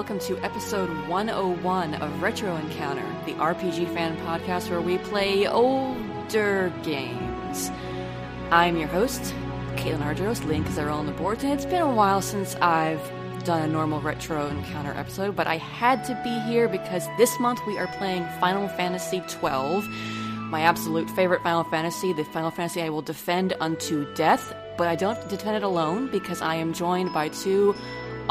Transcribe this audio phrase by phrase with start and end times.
[0.00, 6.72] Welcome to episode 101 of Retro Encounter, the RPG fan podcast where we play older
[6.82, 7.70] games.
[8.50, 9.20] I'm your host,
[9.76, 13.12] Caitlin Argyros, Link is on the board, and it's been a while since I've
[13.44, 17.60] done a normal Retro Encounter episode, but I had to be here because this month
[17.66, 19.82] we are playing Final Fantasy XII,
[20.48, 24.96] my absolute favorite Final Fantasy, the Final Fantasy I will defend unto death, but I
[24.96, 27.74] don't defend it alone because I am joined by two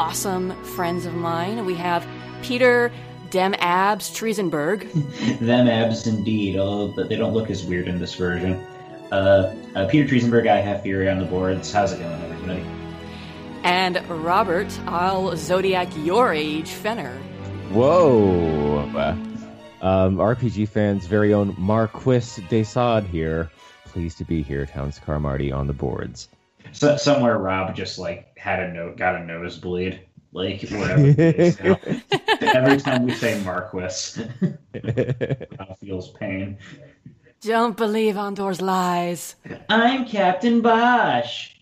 [0.00, 1.66] awesome friends of mine.
[1.66, 2.06] We have
[2.40, 2.90] Peter
[3.28, 4.90] Dem Abs Triesenberg.
[5.40, 8.54] Them abs indeed, although but they don't look as weird in this version.
[9.12, 11.70] Uh, uh, Peter Triesenberg, I have Fury on the boards.
[11.70, 12.64] How's it going, everybody?
[13.62, 17.14] And Robert Al Zodiac Your Age Fenner.
[17.70, 18.78] Whoa!
[19.82, 23.50] Um, RPG fans' very own Marquis de Sade here.
[23.84, 26.28] Pleased to be here, Towns Marty on the boards.
[26.72, 30.00] So, somewhere Rob just like had a note, got a nosebleed,
[30.32, 31.06] like whatever.
[31.06, 31.78] it is now.
[32.40, 34.22] Every time we say Marquis,
[35.58, 36.56] Rob feels pain.
[37.42, 39.36] Don't believe Ondore's lies.
[39.68, 41.54] I'm Captain Basch.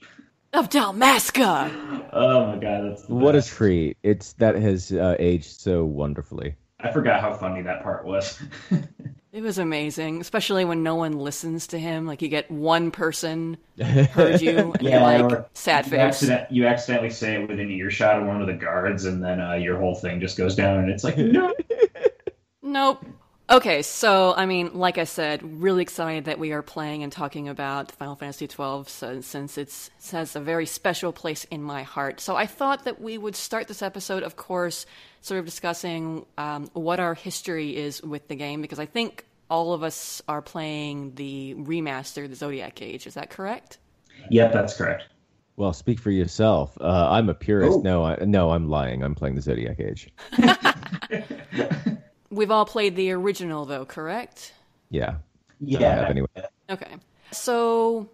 [0.53, 2.09] Of Dalmasca!
[2.13, 3.51] Oh my god, that's the what a best.
[3.51, 3.97] treat!
[4.03, 6.55] It's that has uh, aged so wonderfully.
[6.81, 8.41] I forgot how funny that part was.
[9.31, 12.07] It was amazing, especially when no one listens to him.
[12.07, 16.01] Like you get one person heard you, and you're like sad you, face.
[16.01, 19.53] accident- you accidentally say it within earshot of one of the guards, and then uh,
[19.55, 21.55] your whole thing just goes down, and it's like, no.
[22.63, 23.03] Nope.
[23.51, 27.49] Okay, so I mean, like I said, really excited that we are playing and talking
[27.49, 31.83] about Final Fantasy XII so, since it's, it has a very special place in my
[31.83, 32.21] heart.
[32.21, 34.85] So I thought that we would start this episode, of course,
[35.21, 39.73] sort of discussing um, what our history is with the game, because I think all
[39.73, 43.07] of us are playing the remaster, the Zodiac Age.
[43.07, 43.79] Is that correct?
[44.31, 45.05] Yep, that's correct.
[45.57, 46.77] Well, speak for yourself.
[46.81, 47.79] Uh, I'm a purist.
[47.79, 47.83] Oh.
[47.83, 49.03] No, I, no, I'm lying.
[49.03, 50.13] I'm playing the Zodiac Age.
[52.31, 54.53] We've all played the original, though, correct?
[54.91, 55.17] Yeah.
[55.61, 56.07] Yeah.
[56.09, 56.29] anyway.
[56.71, 56.95] Okay.
[57.33, 58.09] So,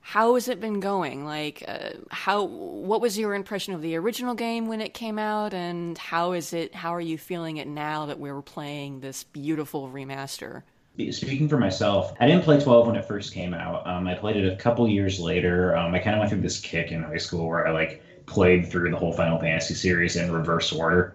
[0.00, 1.24] how has it been going?
[1.24, 2.44] Like, uh, how?
[2.44, 6.52] What was your impression of the original game when it came out, and how is
[6.52, 6.74] it?
[6.74, 10.62] How are you feeling it now that we're playing this beautiful remaster?
[11.10, 13.86] Speaking for myself, I didn't play 12 when it first came out.
[13.86, 15.76] Um, I played it a couple years later.
[15.76, 18.70] Um, I kind of went through this kick in high school where I like played
[18.70, 21.14] through the whole Final Fantasy series in reverse order.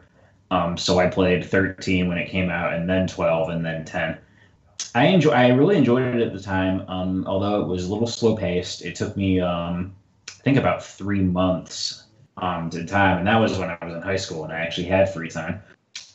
[0.51, 4.17] Um, so I played 13 when it came out, and then 12, and then 10.
[4.93, 5.31] I enjoy.
[5.31, 6.85] I really enjoyed it at the time.
[6.87, 9.93] Um, although it was a little slow paced, it took me, um,
[10.29, 12.05] I think, about three months
[12.37, 14.87] um, to time, and that was when I was in high school and I actually
[14.87, 15.61] had free time.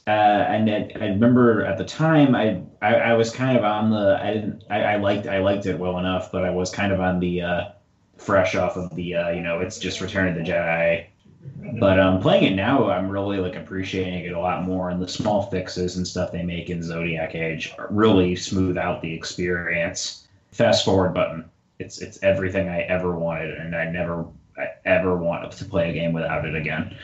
[0.07, 0.11] Uh,
[0.49, 4.19] and I, I remember at the time, I, I I was kind of on the.
[4.21, 4.65] I didn't.
[4.71, 5.27] I, I liked.
[5.27, 7.65] I liked it well enough, but I was kind of on the uh,
[8.17, 9.15] fresh off of the.
[9.15, 11.07] Uh, you know, it's just Return of the Jedi.
[11.79, 15.09] But um, playing it now, I'm really like appreciating it a lot more, and the
[15.09, 20.29] small fixes and stuff they make in Zodiac Age really smooth out the experience.
[20.53, 21.49] Fast forward button.
[21.79, 24.27] It's it's everything I ever wanted, and I never
[24.59, 26.97] I ever want to play a game without it again.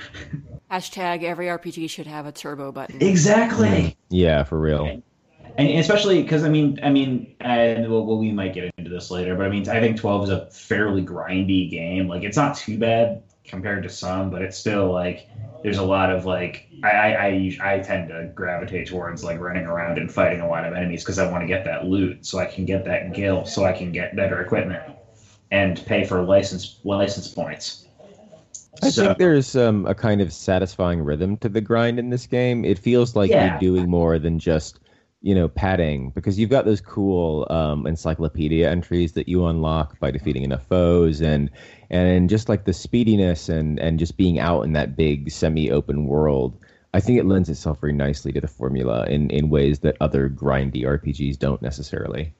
[0.70, 3.00] Hashtag every RPG should have a turbo button.
[3.00, 3.96] Exactly.
[4.10, 5.02] Yeah, for real.
[5.58, 9.10] And especially because I mean, I mean, and well, well, we might get into this
[9.10, 12.08] later, but I mean, I think 12 is a fairly grindy game.
[12.08, 15.28] Like, it's not too bad compared to some, but it's still like
[15.62, 17.26] there's a lot of like I I
[17.62, 21.02] I, I tend to gravitate towards like running around and fighting a lot of enemies
[21.04, 23.72] because I want to get that loot, so I can get that gil, so I
[23.72, 24.82] can get better equipment
[25.52, 27.84] and pay for license license points.
[28.82, 32.26] I So- think there's um, a kind of satisfying rhythm to the grind in this
[32.26, 32.64] game.
[32.64, 33.52] It feels like Yeah.
[33.52, 34.80] you're doing more than just,
[35.26, 40.10] you know, padding because you've got those cool um, encyclopedia entries that you unlock by
[40.10, 41.50] defeating enough foes and
[41.90, 46.58] and just like the speediness and and just being out in that big semi-open world.
[46.94, 50.30] I think it lends itself very nicely to the formula in, in ways that other
[50.30, 52.34] grindy RPGs don't necessarily.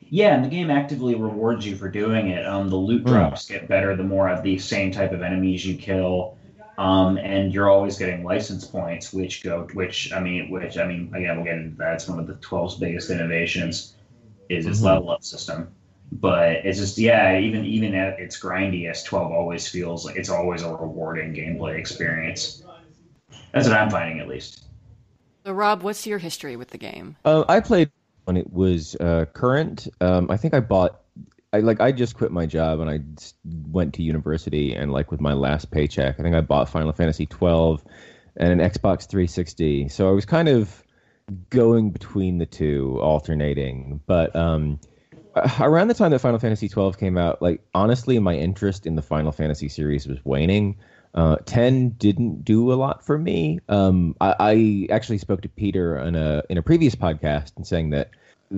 [0.00, 2.44] Yeah, and the game actively rewards you for doing it.
[2.46, 3.06] Um, the loot Hmm.
[3.06, 6.36] drops get better the more of the same type of enemies you kill,
[6.78, 11.12] um, and you're always getting license points, which go, which I mean, which I mean,
[11.14, 11.94] again, we'll get into that.
[11.94, 13.94] It's one of the 12's biggest innovations,
[14.48, 14.84] is its Mhm.
[14.84, 15.68] level up system.
[16.12, 20.62] But it's just, yeah, even even at its grindiest, 12 always feels like it's always
[20.62, 22.62] a rewarding gameplay experience.
[23.52, 24.64] That's what I'm finding, at least.
[25.46, 27.16] So, Rob, what's your history with the game?
[27.24, 27.90] Uh, I played
[28.24, 29.88] when it was uh, current.
[30.00, 31.01] Um, I think I bought.
[31.52, 31.80] I like.
[31.80, 33.00] I just quit my job and I
[33.70, 37.26] went to university and like with my last paycheck, I think I bought Final Fantasy
[37.26, 37.84] twelve
[38.36, 39.88] and an Xbox 360.
[39.88, 40.82] So I was kind of
[41.50, 44.00] going between the two, alternating.
[44.06, 44.80] But um,
[45.60, 49.02] around the time that Final Fantasy twelve came out, like honestly, my interest in the
[49.02, 50.76] Final Fantasy series was waning.
[51.14, 53.60] Uh, 10 didn't do a lot for me.
[53.68, 57.90] Um, I, I, actually spoke to Peter in a in a previous podcast and saying
[57.90, 58.08] that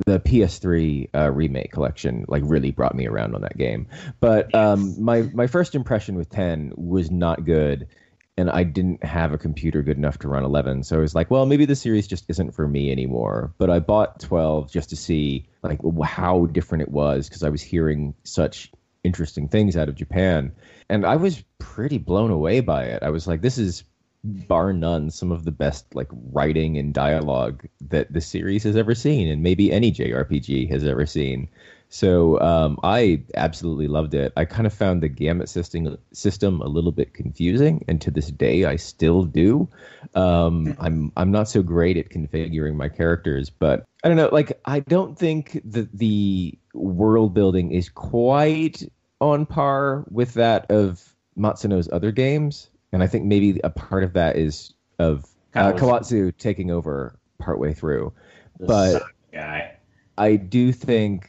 [0.07, 3.87] the PS3 uh, remake collection like really brought me around on that game.
[4.21, 7.89] But um, my my first impression with 10 was not good,
[8.37, 10.83] and I didn't have a computer good enough to run 11.
[10.83, 13.55] So I was like, well, maybe the series just isn't for me anymore.
[13.59, 17.63] But I bought 12 just to see like how different it was because I was
[17.63, 18.73] hearing such
[19.05, 20.53] interesting things out of Japan.
[20.89, 23.03] And I was pretty blown away by it.
[23.03, 23.85] I was like, this is
[24.25, 28.95] bar none some of the best like writing and dialogue that the series has ever
[28.95, 31.49] seen and maybe any JRPG has ever seen.
[31.91, 34.33] So um, I absolutely loved it.
[34.37, 38.33] I kind of found the gambit system system a little bit confusing, and to this
[38.33, 39.69] day I still do.
[40.15, 44.31] Um, I'm I'm not so great at configuring my characters, but I don't know.
[44.33, 48.83] Like I don't think that the world building is quite
[49.21, 54.13] on par with that of Matsuno's other games, and I think maybe a part of
[54.13, 58.13] that is of uh, Kawazu taking over partway through.
[58.59, 59.03] but
[59.33, 59.77] guy.
[60.17, 61.29] I do think,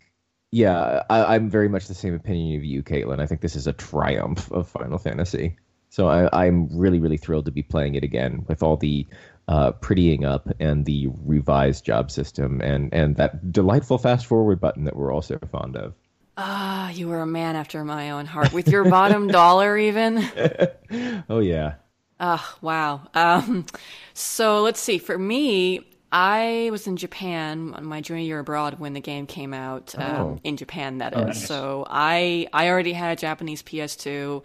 [0.52, 3.20] yeah, I, am very much the same opinion of you, Caitlin.
[3.20, 5.58] I think this is a triumph of Final Fantasy.
[5.90, 9.08] So I, am really, really thrilled to be playing it again with all the
[9.48, 14.84] uh, prettying up and the revised job system and and that delightful fast forward button
[14.84, 15.94] that we're also fond of.
[16.38, 20.18] Ah, you were a man after my own heart with your bottom dollar, even.
[21.30, 21.76] oh yeah.
[22.20, 23.02] Ah, wow.
[23.14, 23.66] Um,
[24.14, 24.98] so let's see.
[24.98, 29.54] For me, I was in Japan on my junior year abroad when the game came
[29.54, 29.96] out.
[29.98, 30.40] Um, oh.
[30.44, 31.20] In Japan, That is.
[31.20, 31.26] oh.
[31.26, 31.46] Nice.
[31.48, 34.44] So I I already had a Japanese PS2,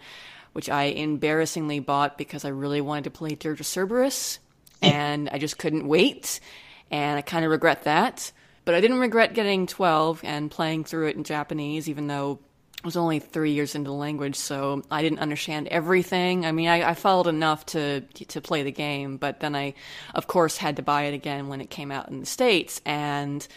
[0.53, 4.39] which I embarrassingly bought because I really wanted to play Dirge of Cerberus,
[4.81, 6.39] and I just couldn't wait,
[6.89, 8.31] and I kind of regret that.
[8.65, 12.39] But I didn't regret getting 12 and playing through it in Japanese, even though
[12.83, 16.45] I was only three years into the language, so I didn't understand everything.
[16.45, 19.75] I mean, I, I followed enough to to play the game, but then I,
[20.15, 22.81] of course, had to buy it again when it came out in the states.
[22.85, 23.47] And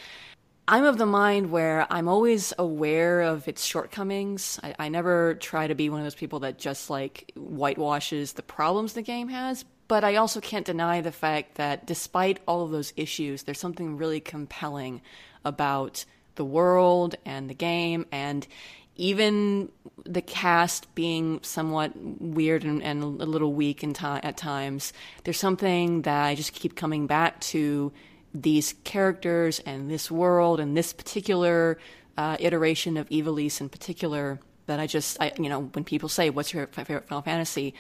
[0.68, 4.58] I'm of the mind where I'm always aware of its shortcomings.
[4.62, 8.42] I, I never try to be one of those people that just like whitewashes the
[8.42, 12.70] problems the game has, but I also can't deny the fact that despite all of
[12.70, 15.02] those issues, there's something really compelling
[15.44, 16.04] about
[16.36, 18.46] the world and the game and
[18.96, 19.70] even
[20.04, 24.92] the cast being somewhat weird and, and a little weak in at times,
[25.24, 27.92] there's something that I just keep coming back to
[28.32, 31.78] these characters and this world and this particular
[32.16, 36.30] uh, iteration of Ivalice in particular that I just, I, you know, when people say,
[36.30, 37.74] "What's your favorite Final Fantasy?"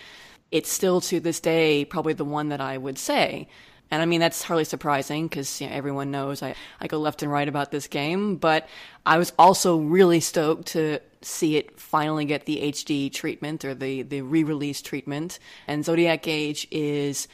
[0.54, 3.48] It's still to this day probably the one that I would say.
[3.90, 7.24] And I mean, that's hardly surprising because you know, everyone knows I, I go left
[7.24, 8.36] and right about this game.
[8.36, 8.68] But
[9.04, 14.02] I was also really stoked to see it finally get the HD treatment or the,
[14.02, 15.40] the re release treatment.
[15.66, 17.26] And Zodiac Age is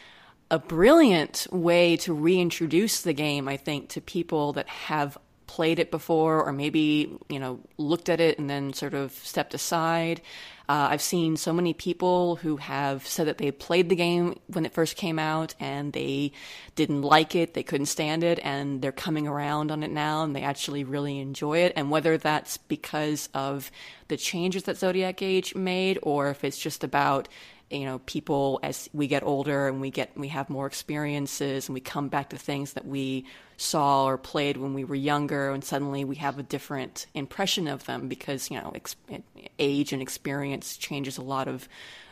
[0.51, 5.91] a brilliant way to reintroduce the game, I think, to people that have played it
[5.91, 10.23] before or maybe, you know, looked at it and then sort of stepped aside.
[10.71, 14.65] Uh, I've seen so many people who have said that they played the game when
[14.65, 16.31] it first came out and they
[16.77, 20.37] didn't like it, they couldn't stand it, and they're coming around on it now and
[20.37, 21.73] they actually really enjoy it.
[21.75, 23.73] And whether that's because of
[24.07, 27.27] the changes that Zodiac Age made or if it's just about
[27.71, 31.75] you know people as we get older and we get we have more experiences and
[31.75, 33.25] we come back to things that we
[33.57, 37.85] saw or played when we were younger and suddenly we have a different impression of
[37.87, 38.97] them because you know ex-
[39.59, 41.69] age and experience changes a lot of,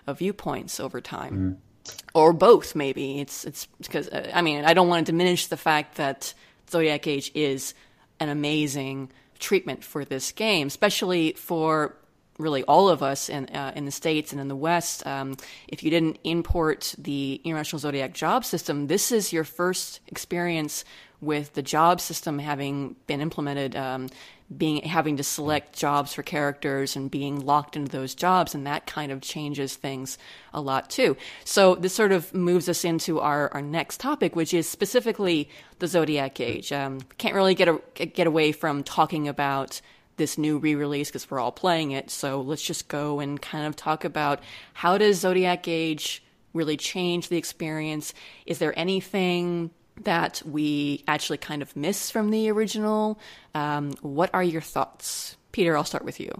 [0.06, 1.92] of viewpoints over time mm.
[2.14, 5.56] or both maybe it's it's because uh, i mean i don't want to diminish the
[5.56, 6.32] fact that
[6.70, 7.74] zodiac age is
[8.20, 11.96] an amazing treatment for this game especially for
[12.38, 15.82] really all of us in uh, in the states and in the West, um, if
[15.82, 20.84] you didn't import the International Zodiac job system, this is your first experience
[21.20, 23.74] with the job system having been implemented.
[23.74, 24.08] Um,
[24.56, 28.86] being having to select jobs for characters and being locked into those jobs and that
[28.86, 30.16] kind of changes things
[30.54, 34.54] a lot too so this sort of moves us into our, our next topic which
[34.54, 39.82] is specifically the zodiac age um, can't really get a, get away from talking about
[40.18, 42.10] this new re-release because we're all playing it.
[42.10, 44.40] So let's just go and kind of talk about
[44.74, 46.22] how does Zodiac Age
[46.52, 48.12] really change the experience?
[48.46, 49.70] Is there anything
[50.02, 53.18] that we actually kind of miss from the original?
[53.54, 55.76] Um, what are your thoughts, Peter?
[55.76, 56.30] I'll start with you.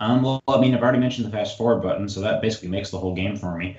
[0.00, 2.90] Um, well, I mean, I've already mentioned the fast forward button, so that basically makes
[2.90, 3.76] the whole game for me.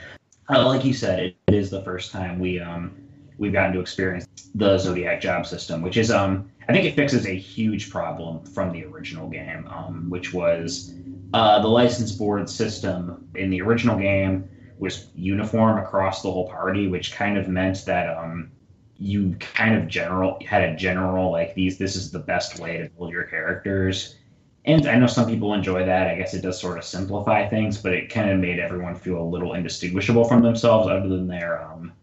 [0.50, 2.96] Uh, like you said, it, it is the first time we um,
[3.38, 7.25] we've gotten to experience the Zodiac job system, which is um I think it fixes
[7.25, 10.93] a huge problem from the original game, um, which was
[11.33, 16.88] uh, the license board system in the original game was uniform across the whole party,
[16.88, 18.51] which kind of meant that um,
[18.97, 21.77] you kind of general had a general like these.
[21.77, 24.15] This is the best way to build your characters.
[24.65, 26.07] And I know some people enjoy that.
[26.07, 29.21] I guess it does sort of simplify things, but it kind of made everyone feel
[29.21, 31.93] a little indistinguishable from themselves, other than their um,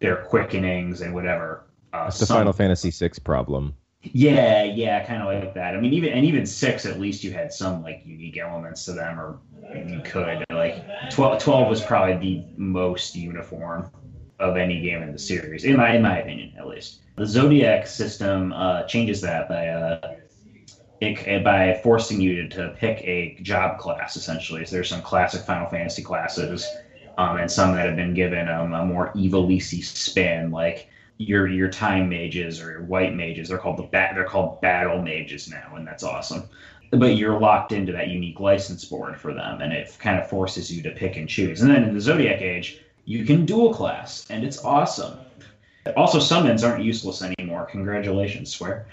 [0.00, 1.66] their quickenings and whatever.
[1.92, 3.74] Uh, it's the some, Final Fantasy VI problem.
[4.12, 5.74] Yeah, yeah, kind of like that.
[5.74, 8.92] I mean, even and even six, at least you had some like unique elements to
[8.92, 9.40] them, or
[9.74, 13.90] you could like 12, 12 was probably the most uniform
[14.38, 17.00] of any game in the series, in my in my opinion, at least.
[17.16, 20.16] The Zodiac system uh, changes that by uh,
[21.00, 24.16] it, by forcing you to, pick a job class.
[24.16, 26.66] Essentially, so there's some classic Final Fantasy classes,
[27.18, 31.68] um, and some that have been given um, a more evil spin, like your your
[31.68, 33.48] time mages or your white mages.
[33.48, 34.12] They're called the bat.
[34.14, 36.44] They're called battle mages now, and that's awesome.
[36.90, 40.72] But you're locked into that unique license board for them, and it kind of forces
[40.72, 41.62] you to pick and choose.
[41.62, 45.18] And then in the Zodiac Age, you can dual class, and it's awesome.
[45.96, 47.66] Also, summons aren't useless anymore.
[47.66, 48.86] Congratulations, Square.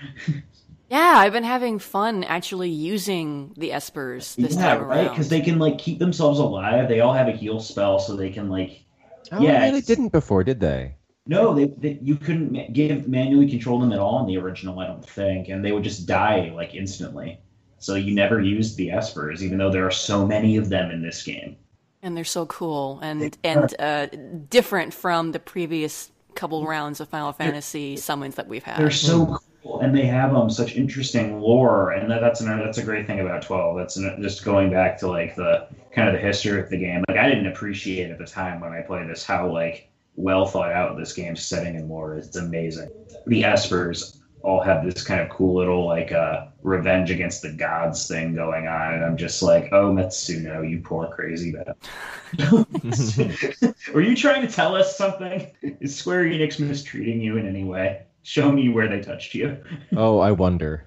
[0.90, 5.10] yeah, I've been having fun actually using the Espers this yeah, time right?
[5.10, 6.88] Because they can like keep themselves alive.
[6.88, 8.84] They all have a heal spell, so they can like.
[9.32, 10.96] Oh, yeah, they didn't before, did they?
[11.26, 14.88] No, they, they, you couldn't give manually control them at all in the original, I
[14.88, 17.40] don't think, and they would just die like instantly.
[17.78, 21.02] So you never used the espers, even though there are so many of them in
[21.02, 21.56] this game.
[22.02, 24.08] And they're so cool and and uh,
[24.50, 28.78] different from the previous couple rounds of Final Fantasy summons that we've had.
[28.78, 32.78] They're so cool, and they have um such interesting lore, and that, that's an, that's
[32.78, 33.78] a great thing about twelve.
[33.78, 37.06] That's an, just going back to like the kind of the history of the game.
[37.08, 40.72] Like I didn't appreciate at the time when I played this how like well thought
[40.72, 42.16] out this game's setting and lore.
[42.16, 42.90] It's amazing.
[43.28, 48.08] The Espers all have this kind of cool little like uh, revenge against the gods
[48.08, 51.74] thing going on, and I'm just like, oh Matsuno, you poor crazy man.
[53.94, 55.50] Were you trying to tell us something?
[55.62, 58.04] Is Square Enix mistreating you in any way?
[58.24, 59.58] Show me where they touched you.
[59.96, 60.84] oh, I wonder.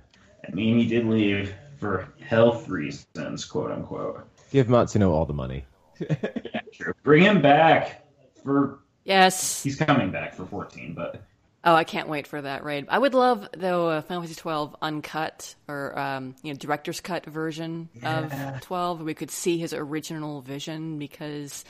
[0.47, 4.26] I mean, he did leave for health reasons, quote unquote.
[4.50, 5.64] Give Matsuno all the money.
[5.99, 6.95] yeah, true.
[7.02, 8.06] Bring him back
[8.42, 9.63] for Yes.
[9.63, 11.23] He's coming back for 14, but.
[11.63, 12.87] Oh, I can't wait for that raid.
[12.89, 17.25] I would love though a Final Fantasy 12 uncut or um, you know director's cut
[17.25, 18.57] version yeah.
[18.57, 19.01] of 12.
[19.03, 21.65] We could see his original vision because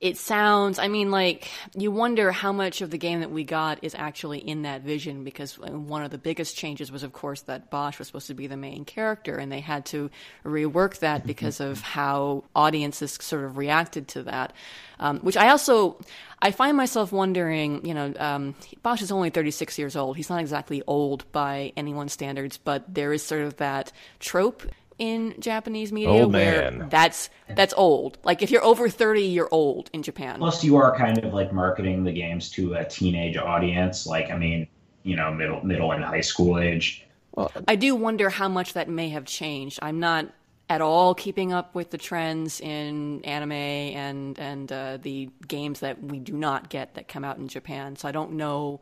[0.00, 3.82] it sounds i mean like you wonder how much of the game that we got
[3.82, 7.70] is actually in that vision because one of the biggest changes was of course that
[7.70, 10.10] basch was supposed to be the main character and they had to
[10.44, 14.52] rework that because of how audiences sort of reacted to that
[15.00, 15.98] um, which i also
[16.40, 20.16] i find myself wondering you know um, basch is only 36 years old.
[20.16, 23.90] He's not exactly old by anyone's standards but there is sort of that
[24.20, 24.62] trope
[24.98, 26.88] in Japanese media old where man.
[26.88, 28.18] that's that's old.
[28.24, 30.38] Like if you're over 30, you're old in Japan.
[30.38, 34.36] Plus you are kind of like marketing the games to a teenage audience, like I
[34.36, 34.66] mean,
[35.04, 37.06] you know, middle middle and high school age.
[37.34, 39.78] Well, I do wonder how much that may have changed.
[39.80, 40.26] I'm not
[40.68, 46.02] at all keeping up with the trends in anime and and uh, the games that
[46.02, 47.96] we do not get that come out in Japan.
[47.96, 48.80] So I don't know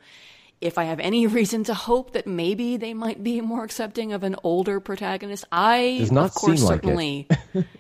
[0.61, 4.23] if I have any reason to hope that maybe they might be more accepting of
[4.23, 7.29] an older protagonist, I Does not of course seem like certainly,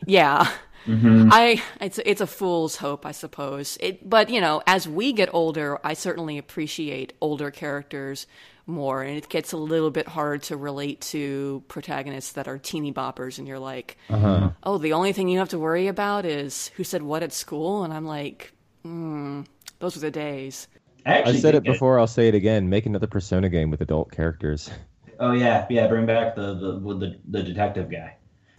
[0.06, 0.50] yeah.
[0.86, 1.30] Mm-hmm.
[1.32, 3.76] I it's it's a fool's hope, I suppose.
[3.80, 8.28] It, but you know, as we get older, I certainly appreciate older characters
[8.66, 12.92] more, and it gets a little bit hard to relate to protagonists that are teeny
[12.92, 14.50] boppers, and you're like, uh-huh.
[14.62, 17.84] oh, the only thing you have to worry about is who said what at school,
[17.84, 18.52] and I'm like,
[18.84, 19.46] mm,
[19.78, 20.68] those were the days.
[21.06, 21.96] I, I said it before.
[21.96, 22.00] It.
[22.00, 22.68] I'll say it again.
[22.68, 24.70] Make another Persona game with adult characters.
[25.18, 25.86] Oh yeah, yeah.
[25.86, 28.16] Bring back the the the, the detective guy.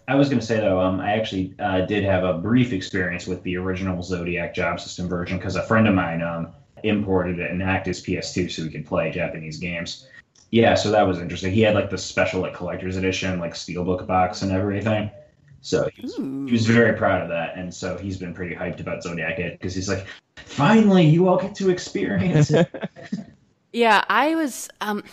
[0.08, 3.28] I was going to say though, um, I actually uh, did have a brief experience
[3.28, 6.48] with the original Zodiac job system version because a friend of mine um,
[6.82, 10.08] imported it and hacked his PS2 so we could play Japanese games.
[10.50, 11.52] Yeah, so that was interesting.
[11.52, 15.10] He had like the special like collector's edition, like steelbook box and everything.
[15.60, 18.80] So he was, he was, very proud of that, and so he's been pretty hyped
[18.80, 20.06] about Zodiac because he's like,
[20.58, 22.68] finally, you all get to experience it.
[23.72, 24.68] yeah, I was.
[24.80, 25.04] Um,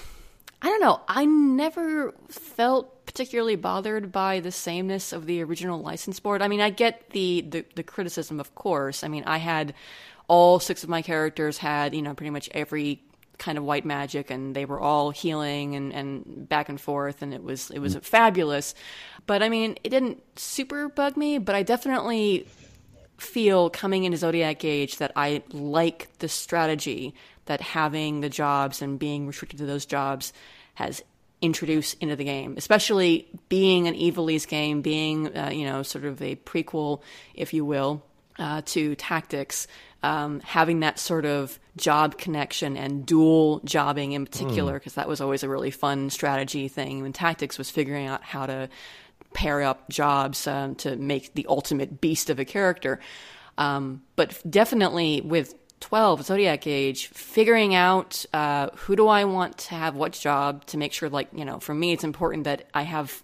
[0.61, 1.01] I don't know.
[1.07, 6.41] I never felt particularly bothered by the sameness of the original license board.
[6.41, 9.03] I mean, I get the, the, the criticism, of course.
[9.03, 9.75] I mean, I had
[10.27, 13.01] all six of my characters had you know pretty much every
[13.37, 17.33] kind of white magic and they were all healing and, and back and forth and
[17.33, 18.03] it was it was mm.
[18.03, 18.73] fabulous
[19.25, 22.47] but i mean it didn't super bug me but i definitely
[23.17, 27.13] feel coming into zodiac age that i like the strategy
[27.45, 30.33] that having the jobs and being restricted to those jobs
[30.73, 31.01] has
[31.41, 36.21] introduced into the game especially being an Ivalice game being uh, you know sort of
[36.21, 37.01] a prequel
[37.35, 38.03] if you will
[38.37, 39.67] uh, to tactics,
[40.03, 44.97] um, having that sort of job connection and dual jobbing in particular, because mm.
[44.97, 47.01] that was always a really fun strategy thing.
[47.01, 48.69] When tactics was figuring out how to
[49.35, 52.99] pair up jobs um, to make the ultimate beast of a character.
[53.57, 59.75] Um, but definitely with 12 zodiac age figuring out uh, who do i want to
[59.75, 62.81] have what job to make sure like you know for me it's important that i
[62.81, 63.23] have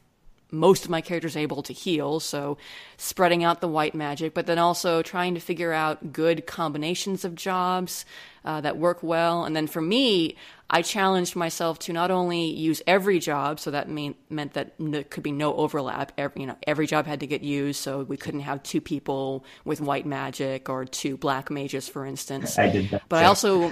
[0.52, 2.58] most of my characters able to heal, so
[2.98, 7.36] spreading out the white magic, but then also trying to figure out good combinations of
[7.36, 8.06] jobs
[8.44, 9.46] uh, that work well.
[9.46, 10.36] And then for me,
[10.74, 15.04] I challenged myself to not only use every job, so that mean, meant that there
[15.04, 16.14] could be no overlap.
[16.18, 19.44] Every, you know, every job had to get used, so we couldn't have two people
[19.66, 22.58] with white magic or two black mages, for instance.
[22.58, 23.04] I did that.
[23.10, 23.70] But I also,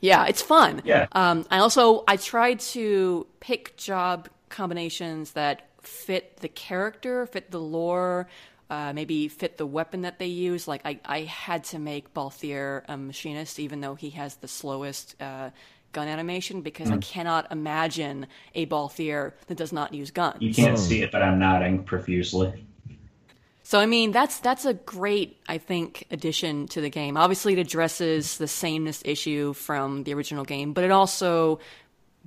[0.00, 0.80] yeah, it's fun.
[0.86, 1.08] Yeah.
[1.12, 7.60] Um, I also I tried to pick job combinations that fit the character, fit the
[7.60, 8.28] lore,
[8.70, 10.66] uh, maybe fit the weapon that they use.
[10.66, 15.20] Like I, I had to make Balthier a machinist, even though he has the slowest
[15.20, 15.50] uh,
[15.94, 16.94] gun animation, because mm.
[16.94, 20.42] I cannot imagine a Balthier that does not use guns.
[20.42, 22.66] You can't see it, but I'm nodding profusely.
[23.66, 27.16] So I mean that's that's a great I think addition to the game.
[27.16, 31.60] Obviously it addresses the sameness issue from the original game, but it also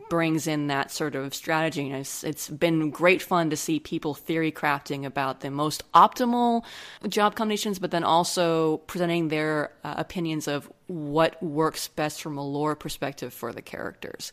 [0.09, 1.89] brings in that sort of strategy.
[1.89, 6.63] Know, it's, it's been great fun to see people theory crafting about the most optimal
[7.07, 12.45] job combinations, but then also presenting their uh, opinions of what works best from a
[12.45, 14.31] lore perspective for the characters.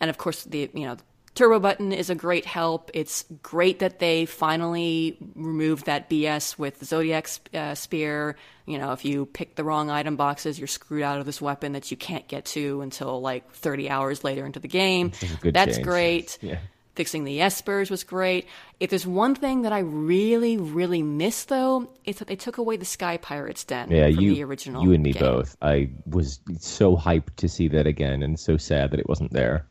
[0.00, 0.96] And of course, the you know
[1.38, 2.90] Turbo Button is a great help.
[2.94, 8.34] It's great that they finally removed that BS with the Zodiac uh, Spear.
[8.66, 11.74] You know, if you pick the wrong item boxes, you're screwed out of this weapon
[11.74, 15.12] that you can't get to until like 30 hours later into the game.
[15.44, 16.38] That's great.
[16.42, 16.58] Yeah.
[16.96, 18.48] Fixing the espers was great.
[18.80, 22.78] If there's one thing that I really, really miss, though, it's that they took away
[22.78, 24.82] the Sky Pirates Den yeah, from you, the original.
[24.82, 25.22] You and me game.
[25.22, 25.56] both.
[25.62, 29.68] I was so hyped to see that again, and so sad that it wasn't there.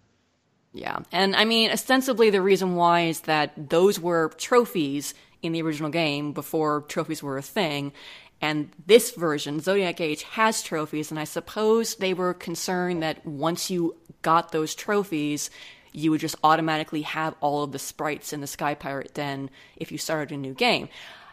[0.78, 1.00] Yeah.
[1.12, 5.90] And I mean, ostensibly, the reason why is that those were trophies in the original
[5.90, 7.94] game before trophies were a thing.
[8.42, 11.10] And this version, Zodiac Age, has trophies.
[11.10, 15.50] And I suppose they were concerned that once you got those trophies,
[15.94, 19.92] you would just automatically have all of the sprites in the Sky Pirate Den if
[19.92, 20.90] you started a new game.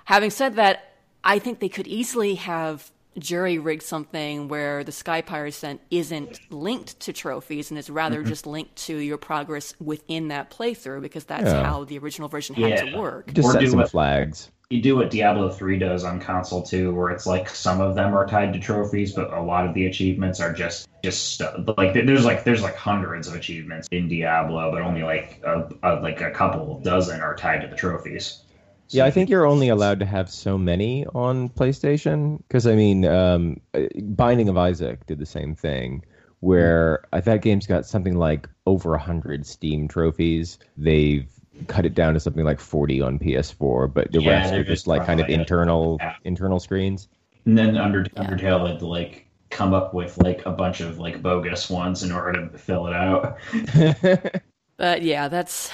[0.06, 5.22] Having said that, I think they could easily have jury rigged something where the Sky
[5.22, 8.28] Pirate Den isn't linked to trophies and is rather mm-hmm.
[8.28, 11.64] just linked to your progress within that playthrough because that's yeah.
[11.64, 13.32] how the original version had to work.
[13.32, 14.50] Just or set some what, flags.
[14.70, 18.14] You do what Diablo 3 does on console too, where it's like some of them
[18.14, 21.42] are tied to trophies, but a lot of the achievements are just just
[21.76, 26.00] like there's like there's like hundreds of achievements in Diablo, but only like a, a
[26.00, 28.43] like a couple dozen are tied to the trophies.
[28.88, 32.74] So yeah, I think you're only allowed to have so many on PlayStation because I
[32.74, 33.60] mean, um,
[34.02, 36.04] Binding of Isaac did the same thing,
[36.40, 37.24] where mm.
[37.24, 40.58] that game's got something like over hundred Steam trophies.
[40.76, 41.26] They've
[41.66, 44.86] cut it down to something like 40 on PS4, but the yeah, rest are just
[44.86, 46.16] like kind of internal yeah.
[46.24, 47.08] internal screens.
[47.46, 48.04] And then Under.
[48.04, 52.12] Undertale had to like come up with like a bunch of like bogus ones in
[52.12, 53.38] order to fill it out.
[54.76, 55.70] but yeah, that's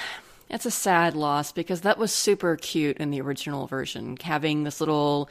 [0.51, 4.81] it's a sad loss because that was super cute in the original version, having this
[4.81, 5.31] little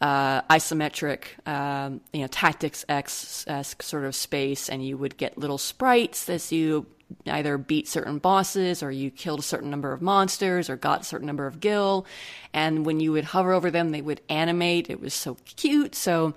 [0.00, 5.38] uh, isometric, um, you know, Tactics X esque sort of space, and you would get
[5.38, 6.86] little sprites as you
[7.26, 11.04] either beat certain bosses or you killed a certain number of monsters or got a
[11.04, 12.04] certain number of gil.
[12.52, 14.90] And when you would hover over them, they would animate.
[14.90, 15.94] It was so cute.
[15.94, 16.34] So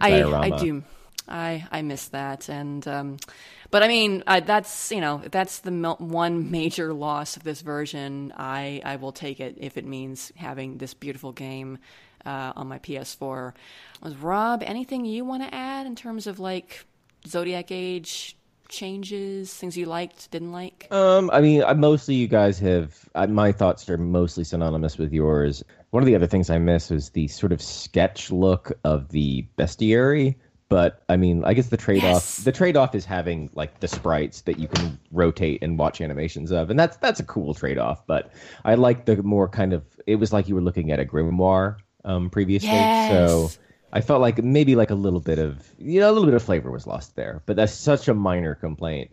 [0.00, 0.10] I,
[0.42, 0.82] I do.
[1.28, 3.16] I I miss that, and um,
[3.70, 8.32] but I mean I, that's you know that's the one major loss of this version.
[8.36, 11.78] I I will take it if it means having this beautiful game
[12.24, 13.52] uh, on my PS4.
[14.02, 16.84] Was Rob anything you want to add in terms of like
[17.26, 18.36] Zodiac Age
[18.68, 20.86] changes, things you liked, didn't like?
[20.90, 23.08] Um, I mean, I, mostly you guys have.
[23.14, 25.64] I, my thoughts are mostly synonymous with yours.
[25.90, 29.46] One of the other things I miss was the sort of sketch look of the
[29.56, 30.36] bestiary
[30.68, 32.36] but I mean, I guess the trade off yes.
[32.38, 36.50] the trade off is having like the sprites that you can rotate and watch animations
[36.50, 38.06] of, and that's that's a cool trade off.
[38.06, 38.30] But
[38.64, 41.76] I like the more kind of it was like you were looking at a grimoire
[42.04, 43.10] um, previously, yes.
[43.10, 43.60] so
[43.92, 46.42] I felt like maybe like a little bit of you know a little bit of
[46.42, 47.42] flavor was lost there.
[47.46, 49.10] But that's such a minor complaint.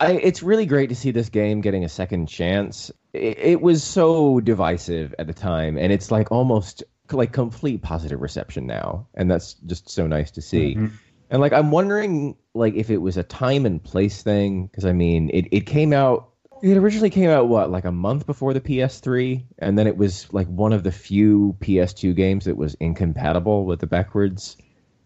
[0.00, 2.90] I, it's really great to see this game getting a second chance.
[3.14, 8.20] It, it was so divisive at the time, and it's like almost like complete positive
[8.20, 10.74] reception now, and that's just so nice to see.
[10.74, 10.94] Mm-hmm.
[11.30, 14.92] And like I'm wondering like if it was a time and place thing because I
[14.92, 16.30] mean it it came out
[16.62, 20.32] It originally came out what, like a month before the PS3, and then it was
[20.32, 24.56] like one of the few PS2 games that was incompatible with the backwards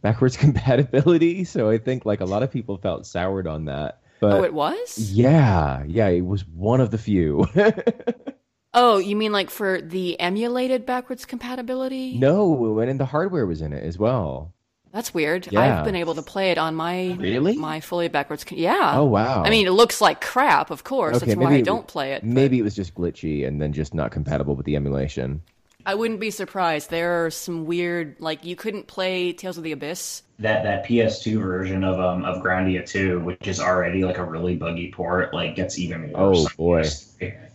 [0.01, 1.45] backwards compatibility.
[1.45, 4.01] So I think like a lot of people felt soured on that.
[4.21, 4.97] But oh, it was?
[5.13, 7.47] Yeah, yeah, it was one of the few.
[8.75, 12.19] oh, you mean like for the emulated backwards compatibility?
[12.19, 14.53] No, and the hardware was in it as well.
[14.93, 15.51] That's weird.
[15.51, 15.79] Yeah.
[15.79, 17.57] I've been able to play it on my Really?
[17.57, 18.45] my fully backwards.
[18.51, 18.93] Yeah.
[18.97, 19.43] Oh wow.
[19.43, 21.17] I mean, it looks like crap, of course.
[21.17, 22.21] Okay, That's why I it- don't play it.
[22.23, 25.41] but maybe it was just glitchy and then just not compatible with the emulation.
[25.85, 26.91] I wouldn't be surprised.
[26.91, 30.23] There are some weird, like you couldn't play Tales of the Abyss.
[30.39, 34.57] That that PS2 version of um of Grandia 2, which is already like a really
[34.57, 36.47] buggy port, like gets even worse.
[36.47, 36.85] Oh, boy.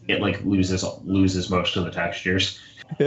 [0.08, 2.60] It, it like loses loses most of the textures.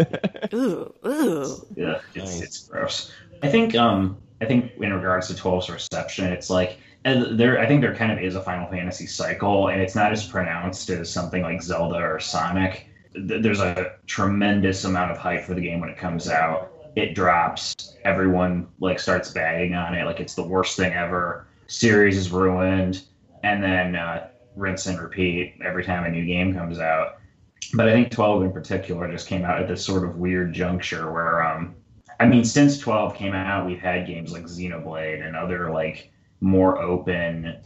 [0.54, 1.66] Ooh, ooh.
[1.76, 2.40] Yeah, it's Nice.
[2.42, 3.12] it's gross.
[3.42, 7.66] I think um I think in regards to 12's reception, it's like and there I
[7.66, 11.10] think there kind of is a Final Fantasy cycle, and it's not as pronounced as
[11.10, 12.86] something like Zelda or Sonic.
[13.14, 16.72] There's a tremendous amount of hype for the game when it comes out.
[16.96, 21.46] It drops, everyone like starts bagging on it, like it's the worst thing ever.
[21.66, 23.02] Series is ruined,
[23.42, 27.16] and then uh, rinse and repeat every time a new game comes out.
[27.74, 31.12] But I think 12 in particular just came out at this sort of weird juncture
[31.12, 31.74] where, um,
[32.18, 36.10] I mean, since 12 came out, we've had games like Xenoblade and other like
[36.40, 37.56] more open,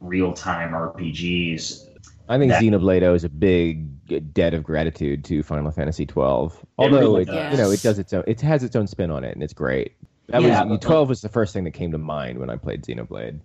[0.00, 1.88] real time RPGs.
[2.28, 6.64] I think That- Xenoblade O is a big debt of gratitude to Final Fantasy twelve.
[6.78, 7.52] Although really it, does.
[7.52, 9.52] you know, it does its own, it has its own spin on it, and it's
[9.54, 9.92] great.
[10.28, 12.56] That Yeah, was but- twelve was the first thing that came to mind when I
[12.56, 13.40] played Xenoblade.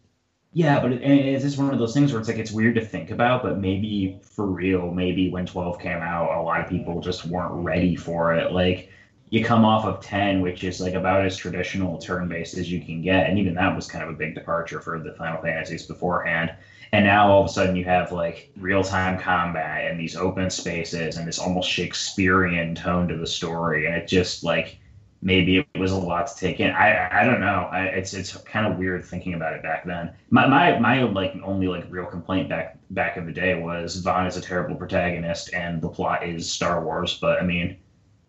[0.52, 2.82] Yeah, but it, it's just one of those things where it's like it's weird to
[2.82, 7.00] think about, but maybe for real, maybe when 12 came out, a lot of people
[7.02, 8.52] just weren't ready for it.
[8.52, 8.88] Like,
[9.32, 12.82] you come off of 10, which is like about as traditional turn based as you
[12.82, 13.28] can get.
[13.28, 16.52] And even that was kind of a big departure for the Final Fantasies beforehand.
[16.92, 20.50] And now all of a sudden you have like real time combat and these open
[20.50, 23.86] spaces and this almost Shakespearean tone to the story.
[23.86, 24.80] And it just like
[25.22, 26.72] maybe it was a lot to take in.
[26.72, 27.70] I I don't know.
[27.72, 30.14] I, it's it's kind of weird thinking about it back then.
[30.30, 34.28] My my my like only like real complaint back back in the day was Vaan
[34.28, 37.18] is a terrible protagonist and the plot is Star Wars.
[37.20, 37.78] But I mean,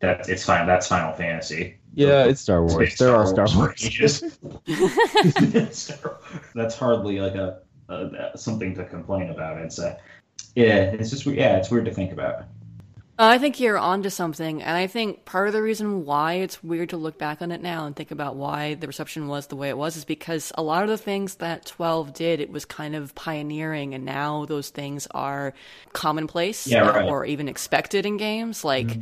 [0.00, 0.66] that's it's fine.
[0.66, 1.78] That's Final Fantasy.
[1.94, 2.88] Yeah, it's Star Wars.
[2.88, 3.82] It's There are Star Wars.
[3.82, 4.22] pages.
[6.54, 9.58] that's hardly like a, a something to complain about.
[9.58, 9.96] It's uh,
[10.54, 12.44] yeah, it's just yeah, it's weird to think about.
[13.22, 16.88] I think you're onto something, and I think part of the reason why it's weird
[16.90, 19.68] to look back on it now and think about why the reception was the way
[19.68, 22.96] it was is because a lot of the things that 12 did, it was kind
[22.96, 25.52] of pioneering, and now those things are
[25.92, 27.08] commonplace Yeah, uh, right.
[27.08, 28.64] or even expected in games.
[28.64, 28.98] Like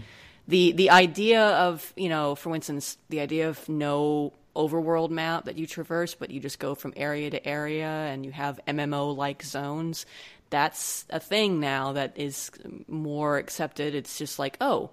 [0.48, 5.57] the the idea of you know, for instance, the idea of no overworld map that
[5.57, 9.44] you traverse, but you just go from area to area, and you have MMO like
[9.44, 10.07] zones
[10.51, 12.51] that's a thing now that is
[12.87, 13.95] more accepted.
[13.95, 14.91] It's just like, oh,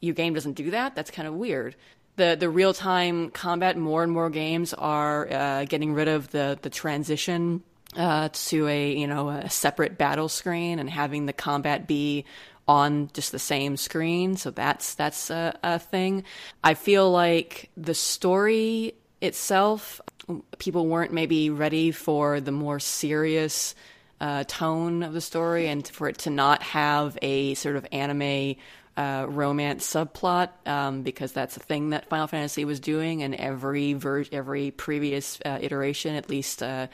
[0.00, 0.94] your game doesn't do that.
[0.94, 1.76] That's kind of weird.
[2.16, 3.76] The the real time combat.
[3.76, 7.62] More and more games are uh, getting rid of the the transition
[7.96, 12.24] uh, to a you know a separate battle screen and having the combat be
[12.66, 14.36] on just the same screen.
[14.36, 16.24] So that's that's a, a thing.
[16.62, 20.00] I feel like the story itself,
[20.58, 23.74] people weren't maybe ready for the more serious
[24.24, 28.56] uh, tone of the story and for it to not have a sort of anime
[28.96, 33.92] uh, romance subplot um, because that's a thing that Final Fantasy was doing in every
[33.92, 36.86] ver- every previous uh, iteration, at least uh,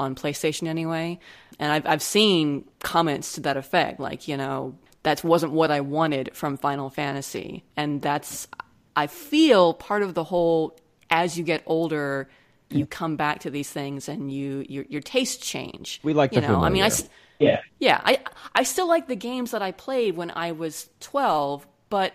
[0.00, 1.18] on PlayStation anyway.
[1.58, 5.82] And I've I've seen comments to that effect, like you know that wasn't what I
[5.82, 8.48] wanted from Final Fantasy, and that's
[8.96, 10.74] I feel part of the whole
[11.10, 12.30] as you get older.
[12.70, 16.00] You come back to these things, and you your your tastes change.
[16.02, 16.62] We like you the know.
[16.62, 16.90] I mean, I,
[17.38, 18.20] Yeah, yeah, I
[18.54, 22.14] I still like the games that I played when I was 12, but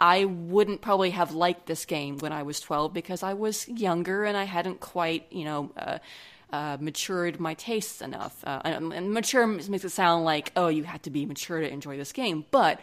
[0.00, 4.24] I wouldn't probably have liked this game when I was 12 because I was younger
[4.24, 5.98] and I hadn't quite, you know, uh,
[6.50, 8.42] uh, matured my tastes enough.
[8.44, 11.70] Uh, and, and mature makes it sound like, oh, you had to be mature to
[11.70, 12.46] enjoy this game.
[12.50, 12.80] But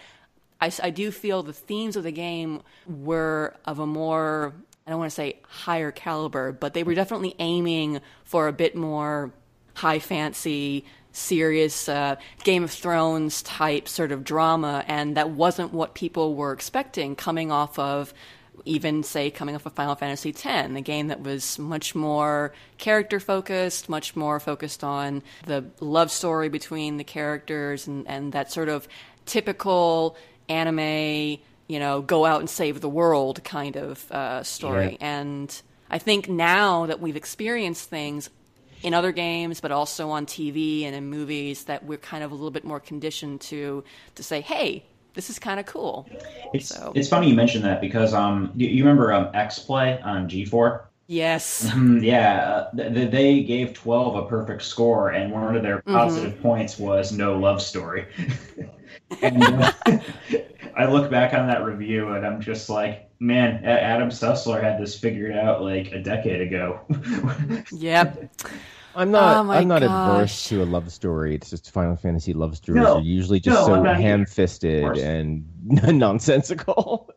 [0.62, 4.54] I do feel the themes of the game were of a more,
[4.86, 8.76] I don't want to say higher caliber, but they were definitely aiming for a bit
[8.76, 9.32] more
[9.76, 15.93] high fancy, serious uh, Game of Thrones type sort of drama, and that wasn't what
[15.93, 18.13] people were expecting coming off of.
[18.65, 23.19] Even say coming off of Final Fantasy X, a game that was much more character
[23.19, 28.69] focused, much more focused on the love story between the characters, and, and that sort
[28.69, 28.88] of
[29.26, 30.15] typical
[30.48, 34.97] anime, you know, go out and save the world kind of uh, story.
[35.02, 38.30] And I think now that we've experienced things
[38.82, 42.36] in other games, but also on TV and in movies that we're kind of a
[42.36, 43.84] little bit more conditioned to
[44.15, 46.08] to say, hey, this is kind of cool.
[46.54, 49.99] It's So- it's funny you mentioned that because um you, you remember um X Play
[50.02, 50.82] on G4.
[51.08, 51.69] Yes.
[51.73, 55.82] Mhm, yeah, uh, th- th- they gave 12 a perfect score, and one of their
[55.84, 58.08] positive points was no love story.
[59.21, 59.71] and uh,
[60.76, 64.98] I look back on that review, and I'm just like, man, Adam Sessler had this
[64.98, 66.80] figured out like a decade ago.
[67.72, 68.30] Yep.
[68.96, 69.46] I'm not.
[69.48, 69.90] Oh I'm not gosh.
[70.12, 71.34] adverse to a love story.
[71.34, 72.98] It's just Final Fantasy love stories No.
[72.98, 74.02] are usually just No, so I'm not either.
[74.04, 75.46] ham-fisted and
[75.98, 77.10] nonsensical.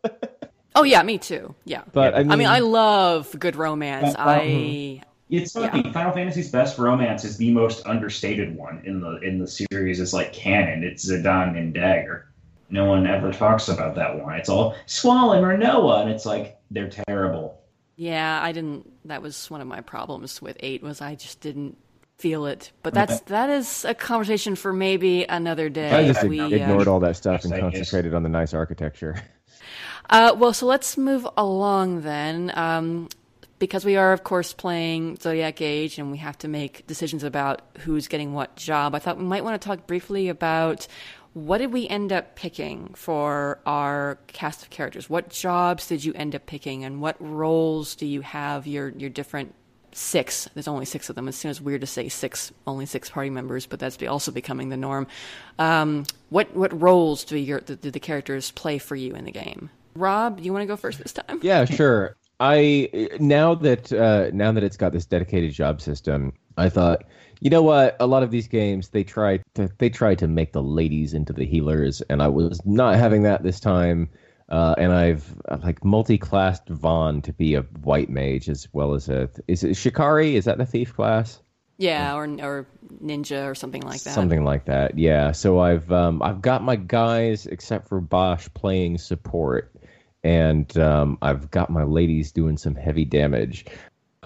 [0.75, 1.55] Oh yeah, me too.
[1.65, 1.83] Yeah.
[1.93, 4.15] but I mean, I mean, I love good romance.
[4.15, 5.93] Uh, I It's funny.
[5.93, 10.01] Final Fantasy's best romance is the most understated one in the in the series.
[10.01, 10.83] It's like canon.
[10.83, 12.29] It's Zidane and Dagger.
[12.71, 14.35] No one ever talks about that one.
[14.35, 17.61] It's all Squall and Rinoa, and it's like they're terrible.
[17.97, 18.91] yeah, I didn't.
[19.07, 21.77] That was one of my problems with eight was I just didn't
[22.19, 22.73] feel it.
[22.83, 25.91] But that's that is a conversation for maybe another day.
[25.93, 27.73] I just We, uh, ignored all that stuff and Yes, I guess.
[27.73, 29.17] concentrated on the nice architecture.
[30.09, 32.53] Uh, well, so let's move along then.
[32.55, 33.09] Um,
[33.59, 37.63] because we are, of course, playing Zodiac Age and we have to make decisions about
[37.79, 40.87] who's getting what job, I thought we might want to talk briefly about
[41.37, 45.11] what did we end up picking for our cast of characters?
[45.11, 49.11] What jobs did you end up picking and what roles do you have your, your
[49.11, 49.55] different
[49.93, 50.49] six?
[50.55, 51.29] There's only six of them.
[51.29, 54.79] It seems weird to say six, only six party members, but that's also becoming the
[54.79, 55.07] norm.
[55.59, 59.69] Um, what, what roles do, your, do the characters play for you in the game?
[59.95, 61.41] Rob, you want to go first this time?
[61.43, 62.17] Yeah, sure.
[62.41, 67.05] I now that uh, now that it's got this dedicated job system, I thought,
[67.41, 67.97] you know what?
[68.01, 71.33] A lot of these games they try to they try to make the ladies into
[71.33, 74.09] the healers, and I was not having that this time.
[74.49, 79.29] Uh, and I've like multi-classed Vaan to be a white mage as well as a
[79.49, 80.37] is it Shikari?
[80.37, 81.41] Is that the thief class?
[81.79, 82.67] Yeah, or or
[83.03, 84.15] ninja or something like that.
[84.15, 84.99] Something like that.
[84.99, 85.33] Yeah.
[85.33, 89.73] So I've um, I've got my guys except for Basch playing support,
[90.25, 93.67] and um, I've got my ladies doing some heavy damage.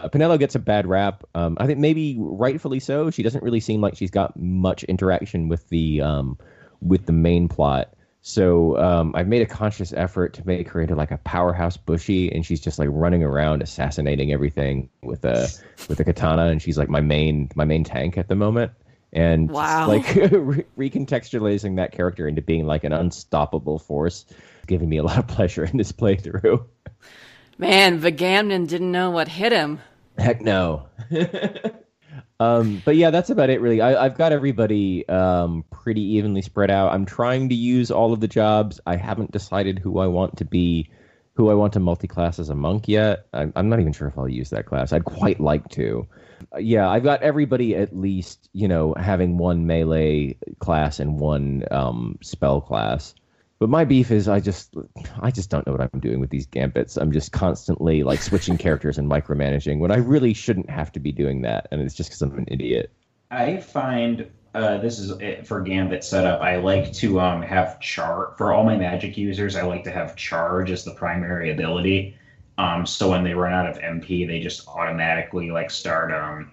[0.03, 1.25] Uh, Penelo gets a bad rap.
[1.35, 3.11] Um, I think maybe rightfully so.
[3.11, 6.39] She doesn't really seem like she's got much interaction with the um,
[6.81, 7.95] with the main plot.
[8.23, 12.31] So um, I've made a conscious effort to make her into like a powerhouse Bushi,
[12.31, 15.49] and she's just like running around assassinating everything with a
[15.89, 18.73] with a katana, and she's like my main my main tank at the moment.
[19.13, 19.89] And Wow.
[19.89, 24.25] like re- recontextualizing that character into being like an unstoppable force,
[24.67, 26.65] giving me a lot of pleasure in this playthrough.
[27.59, 29.81] Man, Vagamnon didn't know what hit him.
[30.19, 30.87] Heck no.
[32.41, 33.81] um, but yeah, that's about it, really.
[33.81, 36.93] I, I've got everybody um, pretty evenly spread out.
[36.93, 38.81] I'm trying to use all of the jobs.
[38.87, 40.91] I haven't decided who I want to be,
[41.35, 43.27] who I want to multi-class as a monk yet.
[43.33, 44.93] I'm, I'm not even sure if I'll use that class.
[44.93, 46.07] I'd quite like to.
[46.55, 51.65] Uh, yeah, I've got everybody at least, you know, having one melee class and one
[51.71, 53.15] um, spell class.
[53.61, 54.75] But my beef is I just
[55.21, 56.97] I just don't know what I'm doing with these gambits.
[56.97, 61.13] I'm just constantly like switching characters and micromanaging when I really shouldn't have to be
[61.13, 62.91] doing that, and it's just because I'm an idiot.
[63.31, 66.41] I find uh, this is it for Gambit setup.
[66.41, 69.57] I like to um, have char for all my magic users.
[69.57, 72.17] I like to have charge as the primary ability.
[72.57, 76.13] Um, so when they run out of MP, they just automatically like start.
[76.13, 76.51] Um,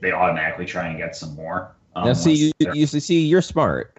[0.00, 1.74] they automatically try and get some more.
[1.96, 3.96] Um, now, see, you, you see, you're smart.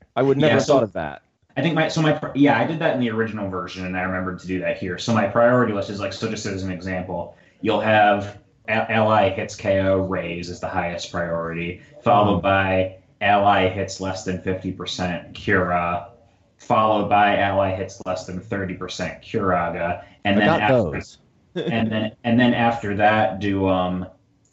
[0.16, 1.22] I would never Yeah, so- thought of that.
[1.56, 4.02] I think my so my yeah I did that in the original version and I
[4.02, 4.98] remembered to do that here.
[4.98, 8.38] So my priority list is like so just as an example, you'll have
[8.68, 14.70] ally hits KO raise is the highest priority, followed by ally hits less than fifty
[14.70, 16.10] percent Cura,
[16.58, 21.02] followed by ally hits less than thirty percent Curaga, and I then after,
[21.54, 24.06] and then and then after that do um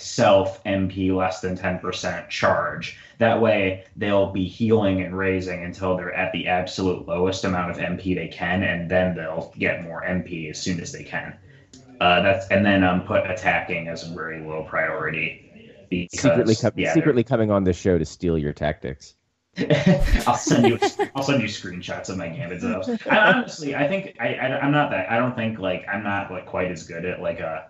[0.04, 2.98] self MP less than 10% charge.
[3.20, 7.78] That way they'll be healing and raising until they're at the absolute lowest amount of
[7.78, 11.38] MP they can, and then they'll get more MP as soon as they can.
[12.02, 15.40] Uh, that's and then um put attacking as a very low priority.
[15.90, 19.16] Because, secretly, com- yeah, secretly coming on this show to steal your tactics.
[20.28, 20.80] I'll send you.
[21.16, 22.90] I'll send you screenshots of my gambit zones.
[23.10, 25.12] Honestly, I think I, I, I'm not that.
[25.12, 27.62] I don't think like I'm not like quite as good at like uh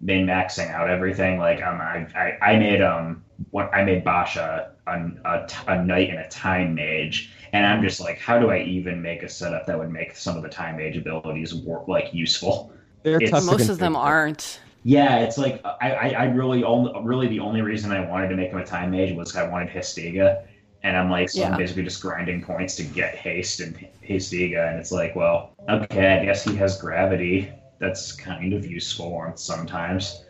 [0.00, 1.38] min maxing out everything.
[1.38, 4.92] Like um, I, I, I made um what I made Basha a,
[5.24, 8.60] a, t- a knight and a time mage, and I'm just like, how do I
[8.62, 12.12] even make a setup that would make some of the time mage abilities work like
[12.12, 12.72] useful?
[13.02, 14.60] They're It's- tough Most of them aren't.
[14.84, 18.36] Yeah, it's like I, I, I really only really the only reason I wanted to
[18.36, 20.46] make him a time mage was I wanted Hastega,
[20.82, 21.50] and I'm like, so Yeah.
[21.50, 23.76] I'm basically just grinding points to get haste and
[24.08, 27.52] Hastega, and it's like, well, okay, I guess he has gravity.
[27.78, 30.24] That's kind of useful on sometimes.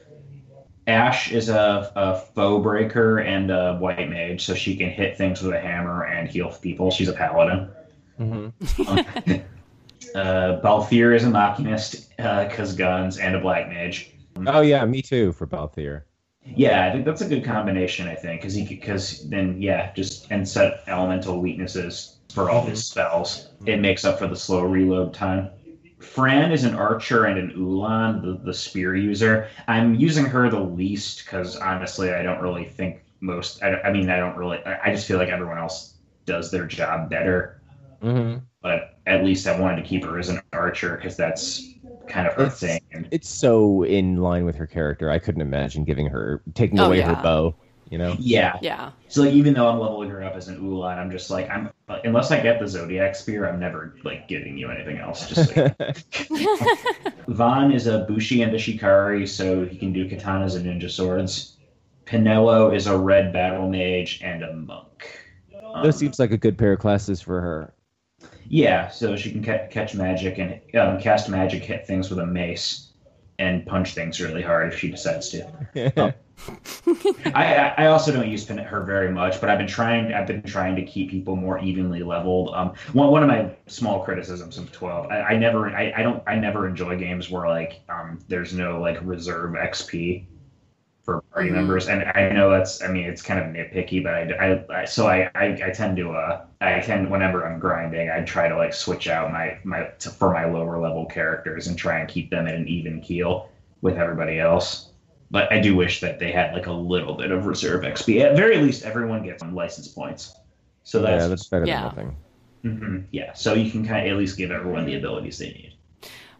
[0.86, 5.42] Ashe is a, a foe breaker and a white mage, so she can hit things
[5.42, 6.90] with a hammer and heal people.
[6.90, 7.70] She's a paladin.
[8.18, 9.32] Mm-hmm.
[10.14, 14.14] uh, Balthier is a machinist because uh, guns and a black mage.
[14.46, 16.02] Oh yeah, me too for Balthier.
[16.44, 18.08] Yeah, I think that's a good combination.
[18.08, 22.84] I think because he because then yeah, just and set elemental weaknesses for all his
[22.84, 23.48] spells.
[23.66, 25.50] It makes up for the slow reload time.
[25.98, 29.48] Fran is an archer and an Uhlan, the, the spear user.
[29.66, 33.62] I'm using her the least because honestly, I don't really think most.
[33.62, 34.58] I, I mean, I don't really.
[34.64, 37.60] I, I just feel like everyone else does their job better.
[38.02, 38.38] Mm-hmm.
[38.62, 41.74] But at least I wanted to keep her as an archer because that's
[42.08, 42.80] kind of her It's, thing.
[43.10, 45.10] it's so in line with her character.
[45.10, 47.14] I couldn't imagine giving her taking Oh, away yeah.
[47.14, 47.54] her bow.
[47.90, 48.16] You know.
[48.18, 48.58] Yeah.
[48.60, 48.90] Yeah.
[49.08, 51.70] So like, even though I'm leveling her up as an Uhlan, I'm just like I'm
[52.04, 55.26] unless I get the Zodiac spear, I'm never like giving you anything else.
[55.28, 55.76] Just like
[57.28, 61.56] Vaan is a Bushi and a Shikari, so he can do katanas and ninja swords.
[62.06, 65.20] Penelo is a red battle mage and a monk.
[65.74, 67.74] Um, Those seems like a good pair of classes for her.
[68.48, 72.26] yeah, so she can ca- catch magic and um, cast magic, hit things with a
[72.26, 72.92] mace,
[73.38, 75.46] and punch things really hard if she decides to.
[75.98, 76.14] I,
[77.34, 80.12] I I also don't use Pin- her very much, but I've been trying.
[80.12, 82.50] I've been trying to keep people more evenly leveled.
[82.54, 86.22] Um, one one of my small criticisms of twelve, I, I never, I, I don't,
[86.26, 90.26] I never enjoy games where like um, there's no like reserve XP
[91.04, 91.54] for party Mhm.
[91.54, 94.84] members, and I know that's, I mean, it's kind of nitpicky, but I, I, I
[94.84, 98.56] so I, I, I tend to, uh, I tend whenever I'm grinding, I try to
[98.56, 102.30] like switch out my my to, for my lower level characters and try and keep
[102.30, 103.50] them at an even keel
[103.82, 104.90] with everybody else.
[105.30, 108.20] But I do wish that they had like a little bit of reserve XP.
[108.22, 110.34] At very least, everyone gets some license points.
[110.84, 111.76] So that's, yeah, that's better Yeah.
[111.80, 112.16] than nothing.
[112.64, 113.32] Mhm, yeah.
[113.34, 115.74] So you can kind of at least give everyone the abilities they need.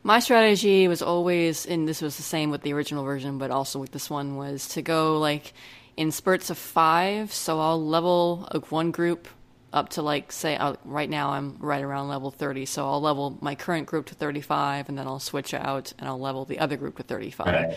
[0.03, 3.79] My strategy was always, and this was the same with the original version, but also
[3.79, 5.53] with this one, was to go like
[5.97, 7.33] in spurts of five.
[7.33, 9.29] So I'll level like, one group
[9.71, 12.65] up to like say uh, right now I'm right around level 30.
[12.65, 16.19] So I'll level my current group to 35, and then I'll switch out and I'll
[16.19, 17.47] level the other group to 35.
[17.47, 17.77] Right.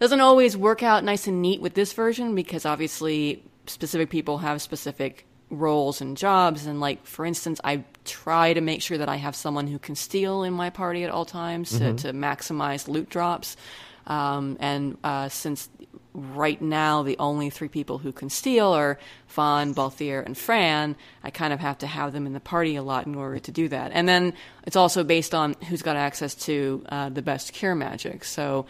[0.00, 4.62] Doesn't always work out nice and neat with this version because obviously specific people have
[4.62, 6.64] specific roles and jobs.
[6.66, 9.94] And like for instance, I try to make sure that I have someone who can
[9.94, 13.56] steal in my party at all times to, to maximize loot drops.
[14.06, 15.68] Um, and uh, since
[16.14, 18.98] right now the only three people who can steal are
[19.36, 22.82] Vaan, Balthier, and Fran, I kind of have to have them in the party a
[22.82, 23.92] lot in order to do that.
[23.92, 24.32] And then
[24.66, 28.24] it's also based on who's got access to uh, the best cure magic.
[28.24, 28.66] So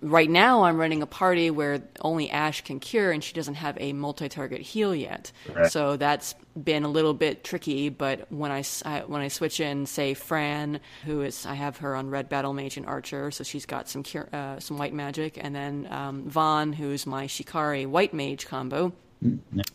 [0.00, 3.76] right now I'm running a party where only Ashe can cure and she doesn't have
[3.80, 5.32] a multi-target heal yet.
[5.70, 9.86] So that's been a little bit tricky, but when I, I- when I switch in
[9.86, 13.66] say Fran, who is I have her on red battle mage and archer, so she's
[13.66, 18.12] got some cure, uh, some white magic and then um, Vaan who's my Shikari white
[18.14, 18.92] mage combo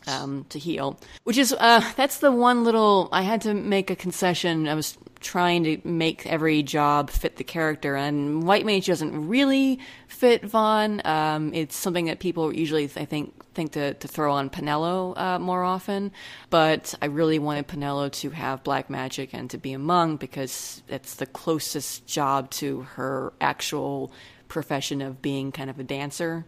[0.06, 3.96] um, to heal, which is uh, that's the one little I had to make a
[3.96, 4.68] concession.
[4.68, 9.78] I was trying to make every job fit the character, and White Mage doesn't really
[10.08, 11.04] fit Vaan.
[11.06, 15.38] Um, it's something that people usually, I think, think to, to throw on Penelo uh,
[15.38, 16.12] more often.
[16.50, 20.82] But I really wanted Penelo to have black magic and to be a monk because
[20.88, 24.12] it's the closest job to her actual
[24.54, 26.46] profession of being kind of a dancer.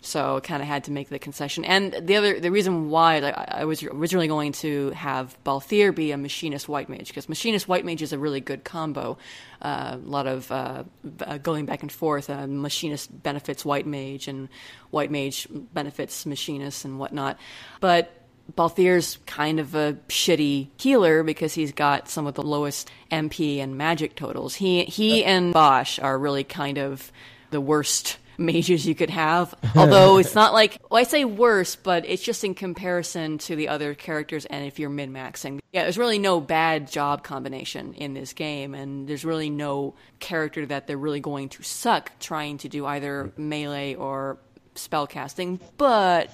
[0.00, 1.64] So I kind of had to make the concession.
[1.64, 5.94] And the other, the reason why like, I I was originally going to have Balthier
[5.94, 9.18] be a machinist white mage because machinist white mage is a really good combo.
[9.60, 10.84] Uh, a lot of uh,
[11.20, 12.30] uh, going back and forth.
[12.30, 14.48] Uh, machinist benefits white mage, and
[14.90, 17.36] white mage benefits machinist and whatnot.
[17.80, 18.17] But
[18.54, 23.76] Balthier's kind of a shitty healer because he's got some of the lowest MP and
[23.76, 24.54] magic totals.
[24.54, 27.12] He he and Basch are really kind of
[27.50, 29.54] the worst mages you could have.
[29.76, 33.68] Although it's not like well, I say worse, but it's just in comparison to the
[33.68, 35.60] other characters and if you're min maxing.
[35.72, 40.64] Yeah, there's really no bad job combination in this game and there's really no character
[40.66, 44.38] that they're really going to suck trying to do either melee or
[44.74, 45.60] spellcasting.
[45.76, 46.30] But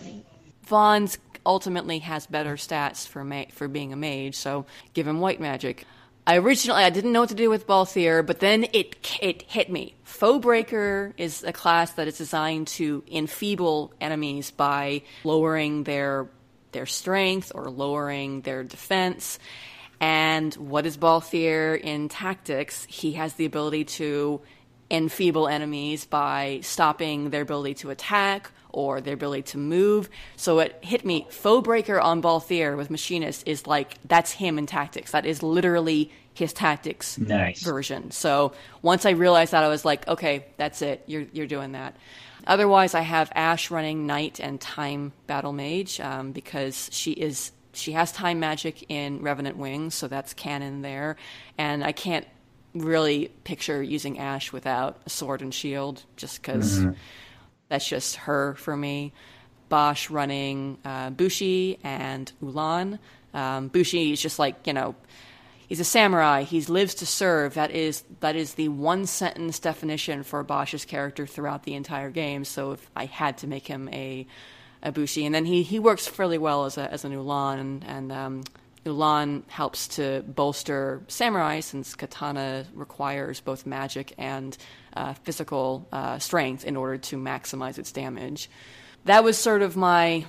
[0.67, 5.40] Vaan's ultimately has better stats for ma- for being a mage, so give him white
[5.40, 5.86] magic.
[6.26, 9.70] I originally I didn't know what to do with Balthier, but then it it hit
[9.70, 9.95] me.
[10.05, 16.28] Foe Breaker is a class that is designed to enfeeble enemies by lowering their
[16.72, 19.38] their strength or lowering their defense.
[20.01, 22.84] And what is Balthier in tactics?
[22.88, 24.40] He has the ability to
[24.90, 30.11] enfeeble enemies by stopping their ability to attack or their ability to move.
[30.37, 31.27] So it hit me.
[31.31, 35.12] Foe breaker on Balthier with Machinist is like that's him in tactics.
[35.12, 37.62] That is literally his tactics Nice.
[37.62, 38.11] version.
[38.11, 38.53] So
[38.83, 41.05] once I realized that, I was like, okay, that's it.
[41.07, 41.97] You're you're doing that.
[42.47, 47.93] Otherwise, I have Ashe running Knight and Time Battle Mage um, because she is she
[47.93, 51.16] has time magic in Revenant Wings, so that's canon there.
[51.59, 52.27] And I can't
[52.75, 56.93] really picture using Ashe without a sword and shield, just because mm-hmm.
[57.69, 59.12] That's just her for me.
[59.69, 62.99] Basch running uh, Bushi and Uhlan.
[63.33, 64.95] Um, Bushi is just like you know
[65.67, 66.43] he's a samurai.
[66.43, 67.55] He lives to serve.
[67.55, 72.45] That is that is the one sentence definition for Basch's character throughout the entire game.
[72.45, 74.27] So if I had to make him a,
[74.83, 77.85] a Bushi, and then he, he works fairly well as a as an Uhlan, and,
[77.85, 78.45] and um,
[78.85, 84.57] Uhlan helps to bolster samurai since katana requires both magic and
[84.95, 88.49] uh, physical uh, strength in order to maximize its damage.
[89.05, 90.24] That was sort of my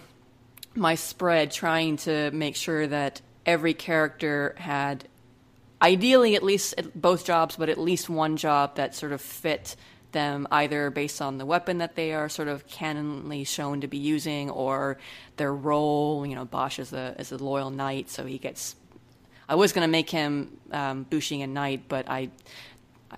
[0.77, 5.07] my spread, trying to make sure that every character had
[5.81, 9.75] ideally at least both jobs, but at least one job that sort of fit
[10.11, 13.97] them either based on the weapon that they are sort of canonly shown to be
[13.97, 14.97] using or
[15.37, 16.25] their role.
[16.25, 18.75] You know, Basch is a is a loyal knight, so he gets.
[19.47, 22.31] I was going to make him um, Bushing a knight, but I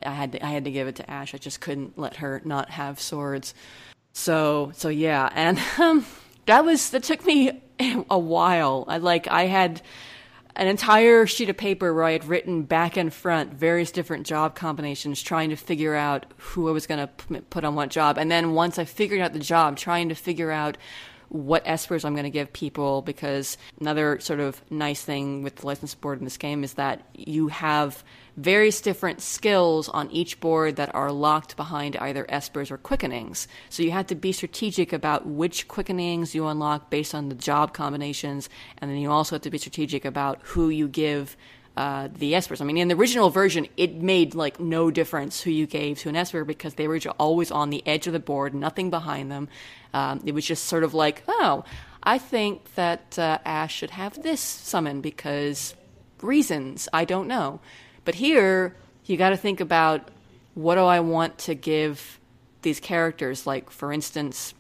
[0.05, 1.35] I had to, I had to give it to Ashe.
[1.35, 3.53] I just couldn't let her not have swords.
[4.13, 6.05] So so yeah, and um,
[6.45, 7.61] that was that took me
[8.09, 8.85] a while.
[8.87, 9.81] I like I had
[10.57, 14.55] an entire sheet of paper where I had written back and front various different job
[14.55, 18.17] combinations, trying to figure out who I was going to put on what job.
[18.17, 20.77] And then once I figured out the job, trying to figure out
[21.29, 25.65] what espers I'm going to give people because another sort of nice thing with the
[25.65, 28.03] license board in this game is that you have
[28.37, 33.47] various different skills on each board that are locked behind either espers or quickenings.
[33.69, 37.73] So you have to be strategic about which quickenings you unlock based on the job
[37.73, 38.47] combinations,
[38.77, 41.35] and then you also have to be strategic about who you give
[41.77, 42.59] uh, the espers.
[42.59, 46.09] I mean, in the original version, it made like no difference who you gave to
[46.09, 49.47] an esper because they were always on the edge of the board, nothing behind them.
[49.93, 51.63] Um, it was just sort of like, oh,
[52.01, 55.75] I think that uh, Ashe should have this summon because
[56.23, 57.59] reasons I don't know.
[58.05, 58.75] But here,
[59.05, 60.09] you got to think about
[60.55, 62.19] what do I want to give
[62.63, 63.45] these characters?
[63.45, 64.55] Like, for instance,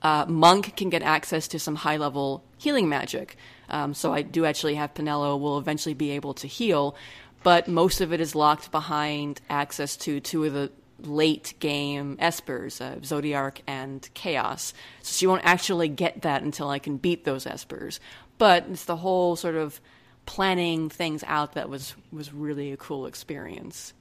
[0.00, 3.36] uh, Monk can get access to some high level healing magic.
[3.70, 6.96] Um, so I do actually have Penelo will eventually be able to heal,
[7.42, 10.70] but most of it is locked behind access to two of the
[11.02, 14.74] late game espers, uh, Zodiark and Chaos.
[15.02, 17.98] So she won't actually get that until I can beat those espers.
[18.38, 19.80] But it's the whole sort of
[20.26, 23.92] planning things out that was was really a cool experience.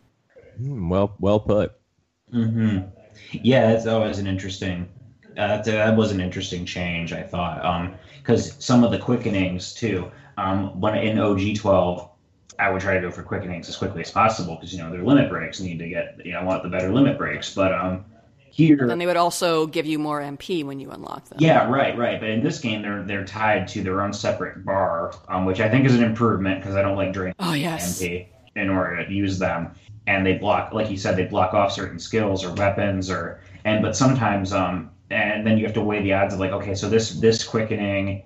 [0.61, 1.73] Mm, well, well put.
[2.33, 2.87] Mm-hmm.
[3.31, 4.87] Yeah, it's always an interesting.
[5.37, 7.63] Uh, that was an interesting change, I thought.
[7.63, 10.11] Um, because some of the quickenings too.
[10.37, 12.09] Um, when in OG twelve,
[12.57, 15.03] I would try to go for quickenings as quickly as possible because you know their
[15.03, 17.53] limit breaks need to get you know I want the better limit breaks.
[17.53, 18.05] But um,
[18.51, 21.39] here, then they would also give you more MP when you unlock them.
[21.41, 22.19] Yeah, right, right.
[22.19, 25.69] But in this game, they're they're tied to their own separate bar, um, which I
[25.69, 28.01] think is an improvement because I don't like draining oh, yes.
[28.01, 29.73] MP in order to use them.
[30.07, 33.81] And they block, like you said, they block off certain skills or weapons or and
[33.81, 36.89] but sometimes um and then you have to weigh the odds of like, okay, so
[36.89, 38.23] this this quickening,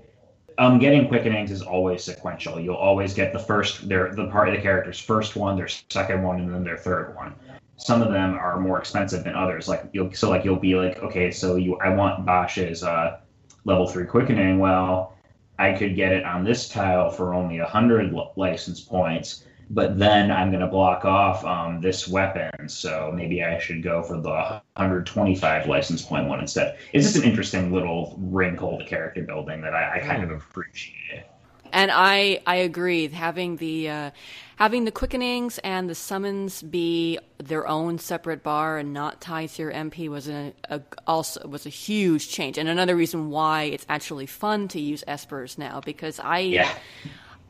[0.58, 2.60] um, getting quickenings is always sequential.
[2.60, 6.24] You'll always get the first their the part of the character's first one, their second
[6.24, 7.36] one, and then their third one.
[7.78, 9.68] Some of them are more expensive than others.
[9.68, 13.20] Like you'll so like you'll be like, okay, so you I want Basch's uh,
[13.66, 14.60] level three quickening.
[14.60, 15.14] Well,
[15.60, 20.32] I could get it on this tile for only a hundred license points but then
[20.32, 22.68] I'm going to block off um, this weapon.
[22.68, 26.78] So maybe I should go for the 125 license point one instead.
[26.94, 31.26] It's just an interesting little wrinkle to character building that I, I kind of appreciate.
[31.72, 33.08] And I I agree.
[33.08, 34.12] Having the uh,
[34.58, 39.64] having the quickenings and the summons be their own separate bar and not tied to
[39.64, 42.60] your MP was a, a, also was a huge change.
[42.60, 46.40] And another reason why it's actually fun to use espers now because I.
[46.40, 46.74] Yeah.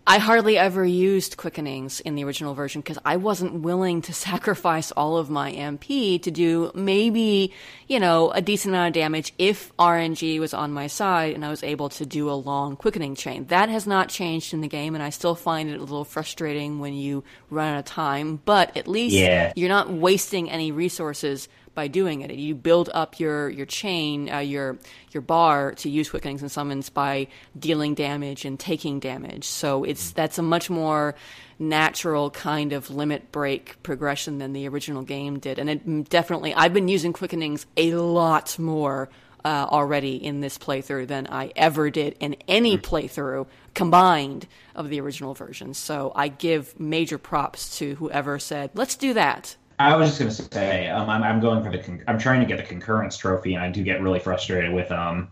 [0.06, 4.91] I hardly ever used quickenings in the original version because I wasn't willing to sacrifice
[4.91, 7.54] all of my MP to do maybe,
[7.88, 11.49] you know, a decent amount of damage if RNG was on my side and I
[11.49, 13.45] was able to do a long quickening chain.
[13.45, 16.80] That has not changed in the game and I still find it a little frustrating
[16.80, 19.54] when you run out of time, but at least yeah.
[19.56, 22.32] you're not wasting any resources by doing it.
[22.34, 24.78] You build up your your chain, uh, your
[25.11, 29.45] your bar to use quickenings and summons by dealing damage and taking damage.
[29.45, 31.15] So it's that's a much more
[31.59, 35.59] natural kind of limit break progression than the original game did.
[35.59, 39.09] And it definitely, I've been using quickenings a lot more
[39.45, 45.01] uh, already in this playthrough than I ever did in any playthrough combined of the
[45.01, 45.74] original version.
[45.74, 49.55] So I give major props to whoever said, let's do that.
[49.80, 52.45] I was just gonna say, um, I'm, I'm going for the con- I'm trying to
[52.45, 55.30] get the concurrence trophy, and I do get really frustrated with um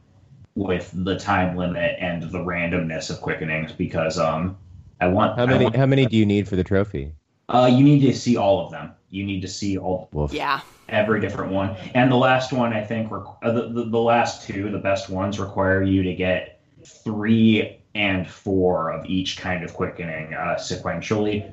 [0.56, 4.58] with the time limit and the randomness of quickenings because um
[5.00, 7.14] I want How many want- how many do you need for the trophy?
[7.50, 8.92] uh you need to see all of them.
[9.10, 10.34] You need to see all Wolf.
[10.34, 10.62] Yeah.
[10.90, 14.44] every different one, and the last one I think requ- uh, the, the the last
[14.48, 19.74] two the best ones require you to get three and four of each kind of
[19.74, 21.52] quickening uh, sequentially.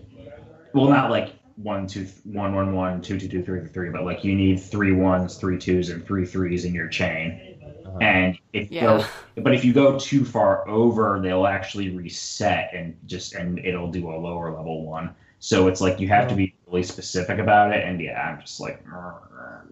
[0.73, 1.33] Well, not like
[1.63, 4.61] one, two, one, one, one, two, two, two, three, three, three, but like you need
[4.61, 7.41] three ones, three twos, and three threes in your chain.
[7.85, 7.99] Uh-huh.
[8.01, 8.87] And if you Yeah.
[8.87, 9.05] go,
[9.37, 14.11] but if you go too far over, they'll actually reset and just and it'll do
[14.11, 15.15] a lower level one.
[15.41, 17.85] So it's like you have to be really specific about it.
[17.85, 18.85] And yeah, I'm just like,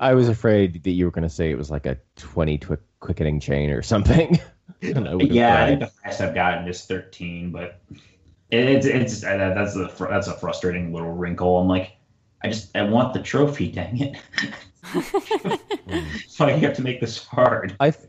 [0.01, 2.77] I was afraid that you were going to say it was like a 20 twi-
[3.01, 4.39] quickening chain or something.
[4.83, 5.69] And I would've yeah, I cried.
[5.69, 7.81] think the highest I've gotten is 13, but
[8.51, 11.59] it, it's it's uh, that's a fr- that's a frustrating little wrinkle.
[11.59, 11.97] I'm like,
[12.43, 14.17] I just I want the trophy, dang it.
[16.29, 17.77] so I have to make this hard.
[17.81, 18.09] I th-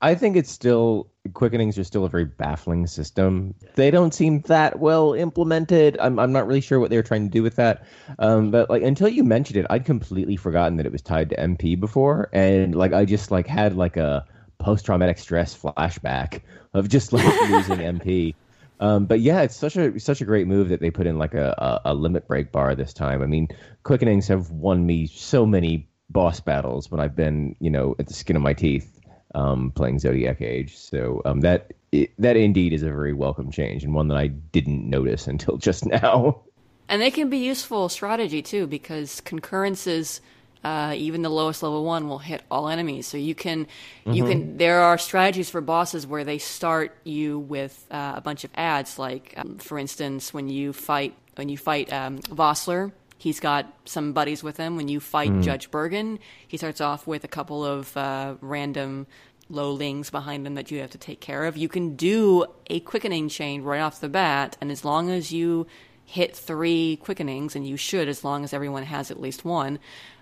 [0.00, 3.54] I think it's still quickenings are still a very baffling system.
[3.74, 5.96] They don't seem that well implemented.
[6.00, 7.84] I'm I'm not really sure what they were trying to do with that.
[8.18, 11.36] Um, but like until you mentioned it, I'd completely forgotten that it was tied to
[11.36, 14.24] MP before, and like I just like had like a
[14.58, 16.42] post traumatic stress flashback
[16.74, 18.34] of just like losing MP.
[18.80, 21.34] Um, but yeah, it's such a such a great move that they put in like
[21.34, 23.22] a, a, a limit break bar this time.
[23.22, 23.48] I mean,
[23.84, 28.14] quickenings have won me so many boss battles when I've been, you know, at the
[28.14, 28.98] skin of my teeth
[29.34, 30.76] um, playing Zodiac Age.
[30.76, 34.28] So um, that it, that indeed is a very welcome change and one that I
[34.28, 36.42] didn't notice until just now.
[36.88, 40.20] And they can be useful strategy too, because concurrences,
[40.64, 43.06] uh, even the lowest level one, will hit all enemies.
[43.06, 43.66] So you can,
[44.06, 44.56] you can.
[44.56, 48.98] There are strategies for bosses where they start you with uh, a bunch of ads.
[48.98, 54.12] Like, um, for instance, when you fight when you fight um, Vossler, he's got some
[54.12, 54.76] buddies with him.
[54.76, 59.06] When you fight Judge Bergan, he starts off with a couple of uh, random
[59.50, 61.56] lowlings behind him that you have to take care of.
[61.56, 65.66] You can do a quickening chain right off the bat, and as long as you
[66.04, 69.78] hit three quickenings, and you should, as long as everyone has at least one,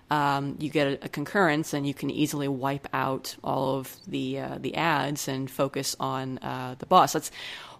[0.09, 4.39] um, you get a, a concurrence, and you can easily wipe out all of the
[4.39, 7.13] uh, the ads and focus on uh, the boss.
[7.13, 7.31] That's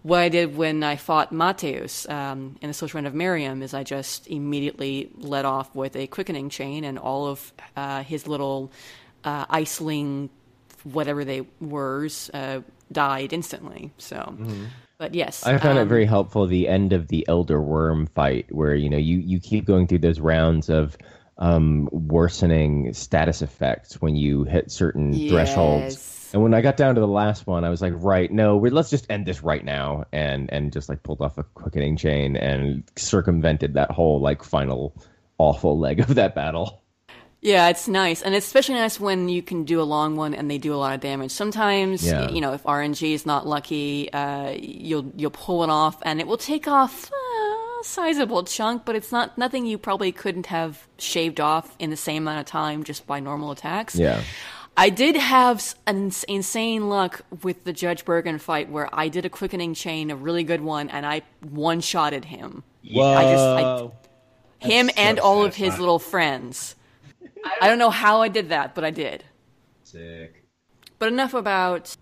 [0.04, 3.62] what I did when I fought Mateus um, in the Social Run of Miriam.
[3.62, 8.28] Is I just immediately let off with a quickening chain, and all of uh, his
[8.28, 8.72] little
[9.24, 10.30] uh, iceling
[10.84, 12.62] whatever they were uh,
[12.92, 13.92] died instantly.
[13.98, 14.38] So,
[14.98, 18.52] but yes, I found it um, very helpful the end of the Elder Wyrm fight,
[18.54, 20.98] where you know you you keep going through those rounds of
[21.38, 26.30] um, worsening status effects when you hit certain thresholds.
[26.34, 28.70] And when I got down to the last one, I was like, right, no, we
[28.70, 32.36] let's just end this right now, and and just like pulled off a quickening chain
[32.36, 34.94] and circumvented that whole like final
[35.38, 36.82] awful leg of that battle.
[37.40, 40.50] Yeah, it's nice, and it's especially nice when you can do a long one and
[40.50, 41.32] they do a lot of damage.
[41.32, 42.30] Sometimes, Yeah.
[42.30, 46.28] you know, if RNG is not lucky, uh, you'll you'll pull it off, and it
[46.28, 50.88] will take off uh, a sizable chunk, but it's not nothing you probably couldn't have
[50.98, 53.96] shaved off in the same amount of time just by normal attacks.
[53.96, 54.22] Yeah.
[54.80, 59.30] I did have an insane luck with the Judge Bergan fight where I did a
[59.30, 62.64] quickening chain, a really good one, and I one shotted him.
[62.84, 63.92] I just I,
[64.60, 65.80] him so and all of his satisfying.
[65.82, 66.76] little friends.
[67.60, 69.24] I don't know how I did that, but I did.
[69.84, 70.44] Sick.
[71.00, 71.98] But enough about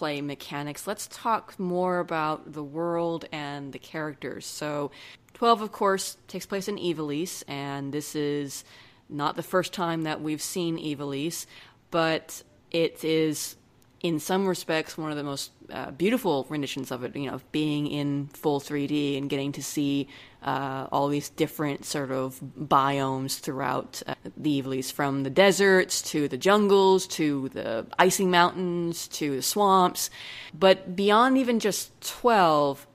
[0.00, 0.86] gameplay mechanics.
[0.86, 4.46] Let's talk more about the world and the characters.
[4.46, 4.90] So,
[5.34, 8.64] 12, of course, takes place in Ivalice, and this is
[9.08, 11.46] not the first time that we've seen Ivalice,
[11.90, 13.56] but it is,
[14.00, 17.52] in some respects, one of the most uh, beautiful renditions of it, you know, of
[17.52, 20.08] being in full 3D and getting to see
[20.42, 26.28] uh, all these different sort of biomes throughout uh, the Ivalice, from the deserts to
[26.28, 30.10] the jungles to the icy mountains to the swamps.
[30.54, 32.86] But beyond even just 12,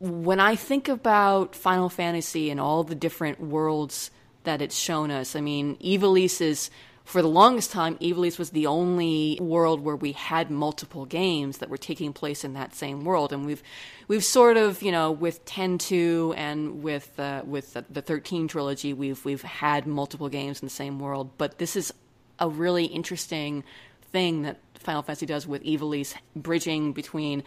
[0.00, 4.10] when I think about Final Fantasy and all the different worlds
[4.44, 6.70] that it's shown us, I mean, Ivalice is,
[7.08, 11.70] for the longest time, Ivalice was the only world where we had multiple games that
[11.70, 13.62] were taking place in that same world, and we've
[14.08, 18.92] we've sort of, you know, with 10-2 and with uh, with the, the 13 trilogy,
[18.92, 21.94] we've we've had multiple games in the same world, but this is
[22.40, 23.64] a really interesting
[24.12, 27.42] thing that Final Fantasy does with Ivalice, bridging between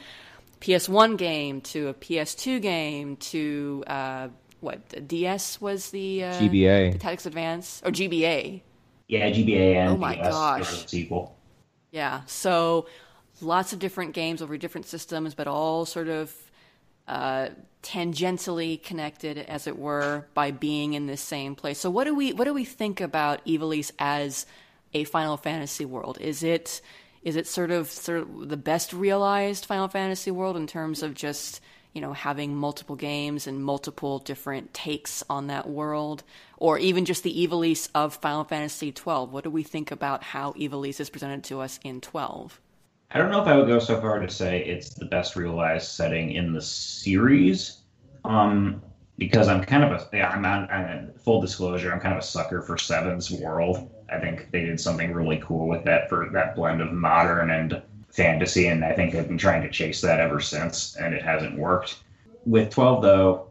[0.61, 6.93] PS1 game to a PS2 game to uh, what DS was the uh, GBA.
[6.93, 8.61] the Tactics Advance or GBA.
[9.11, 10.87] Yeah, GBA and Oh my DS gosh.
[10.87, 11.35] sequel.
[11.91, 12.87] Yeah, so
[13.41, 16.33] lots of different games over different systems, but all sort of
[17.09, 17.49] uh,
[17.83, 21.77] tangentially connected, as it were, by being in this same place.
[21.77, 24.45] So, what do we what do we think about Ivalice as
[24.93, 26.17] a Final Fantasy world?
[26.21, 26.79] Is it
[27.21, 31.15] is it sort of sort of the best realized Final Fantasy world in terms of
[31.15, 31.59] just
[31.93, 36.23] you know having multiple games and multiple different takes on that world,
[36.57, 39.31] or even just the Ivalice of Final Fantasy twelve?
[39.31, 42.59] What do we think about how Ivalice is presented to us in twelve?
[43.13, 45.89] I don't know if I would go so far to say it's the best realized
[45.89, 47.81] setting in the series,
[48.23, 48.81] um,
[49.17, 50.29] because I'm kind of a yeah.
[50.29, 51.91] I'm, on, I'm full disclosure.
[51.91, 53.89] I'm kind of a sucker for Seven's world.
[54.09, 57.81] I think they did something really cool with that for that blend of modern and
[58.11, 61.57] fantasy, and I think I've been trying to chase that ever since, and it hasn't
[61.57, 61.99] worked.
[62.45, 63.47] With 12, though,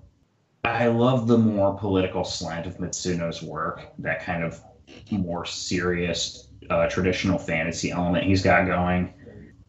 [0.65, 4.61] I love the more political slant of Matsuno's work, that kind of
[5.11, 9.13] more serious uh, traditional fantasy element he's got going.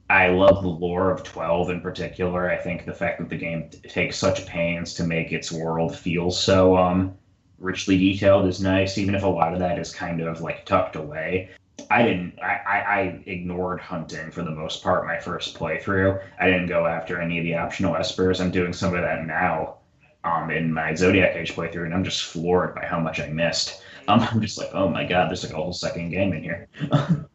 [0.09, 2.49] I love the lore of 12 in particular.
[2.49, 5.95] I think the fact that the game t- takes such pains to make its world
[5.95, 7.17] feel so um,
[7.57, 10.97] richly detailed is nice, even if a lot of that is kind of like tucked
[10.97, 11.49] away.
[11.89, 16.21] I didn't, I, I, I ignored hunting for the most part my first playthrough.
[16.39, 18.39] I didn't go after any of the optional espers.
[18.39, 19.77] I'm doing some of that now
[20.23, 23.81] um, in my Zodiac Age playthrough, and I'm just floored by how much I missed.
[24.07, 26.67] Um, I'm just like, oh my god, there's like a whole second game in here.
[26.91, 27.27] um,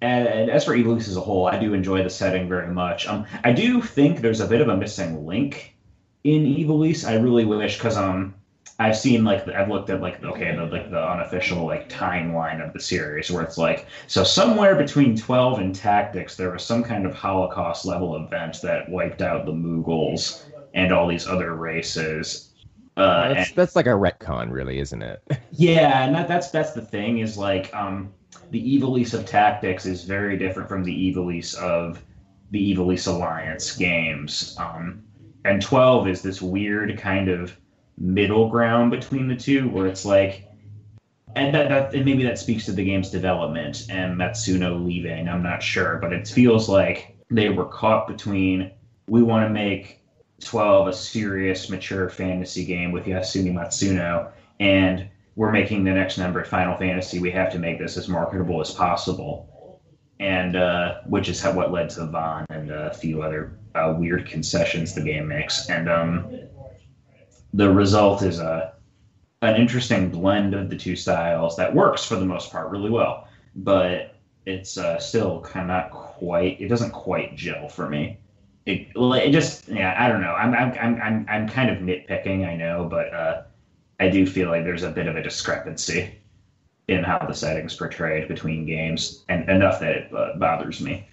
[0.00, 3.06] and, and, as for Ivalice as a whole, I do enjoy the setting very much.
[3.06, 5.76] Um, I do think there's a bit of a missing link
[6.24, 7.08] in Ivalice.
[7.08, 8.34] I really wish because um,
[8.82, 12.72] I've seen like I've looked at like okay the like the unofficial like timeline of
[12.72, 17.06] the series where it's like so somewhere between 12 and Tactics there was some kind
[17.06, 22.50] of Holocaust level event that wiped out the Moogles and all these other races.
[22.96, 25.22] Uh, that's, and, that's like a retcon, really, isn't it?
[25.52, 28.12] yeah, and that, that's that's the thing is like um,
[28.50, 32.02] the Ivalice of Tactics is very different from the Ivalice of
[32.50, 34.56] the Ivalice Alliance games.
[34.58, 35.04] Um,
[35.44, 37.56] and 12 is this weird kind of
[37.98, 40.48] middle ground between the two where it's like
[41.34, 45.28] and that, that and maybe that speaks to the game's development and Matsuno leaving.
[45.28, 48.70] I'm not sure, but it feels like they were caught between
[49.08, 50.02] we want to make
[50.40, 54.30] 12 a serious, mature fantasy game with Yasumi Matsuno,
[54.60, 57.18] and we're making the next number Final Fantasy.
[57.18, 59.80] We have to make this as marketable as possible,
[60.20, 64.28] and uh, which is how, what led to Vaan and a few other uh, weird
[64.28, 65.68] concessions the game makes.
[65.70, 66.30] And um,
[67.52, 68.74] the result is a
[69.42, 73.26] an interesting blend of the two styles that works for the most part really well,
[73.56, 74.14] but
[74.46, 76.60] it's uh, still kind of not quite.
[76.60, 78.18] It doesn't quite gel for me.
[78.66, 80.34] It, it just yeah I don't know.
[80.34, 83.42] I'm I'm I'm I'm kind of nitpicking I know, but uh,
[83.98, 86.18] I do feel like there's a bit of a discrepancy
[86.88, 91.08] in how the settings portrayed between games, and enough that it uh, bothers me.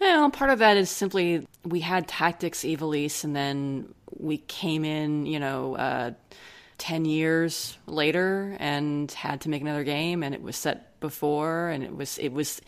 [0.00, 5.26] Well, part of that is simply we had Tactics Ivalice, and then we came in,
[5.26, 6.12] you know, uh,
[6.78, 11.82] 10 years later and had to make another game, and it was set before, and
[11.82, 12.60] it was, it was,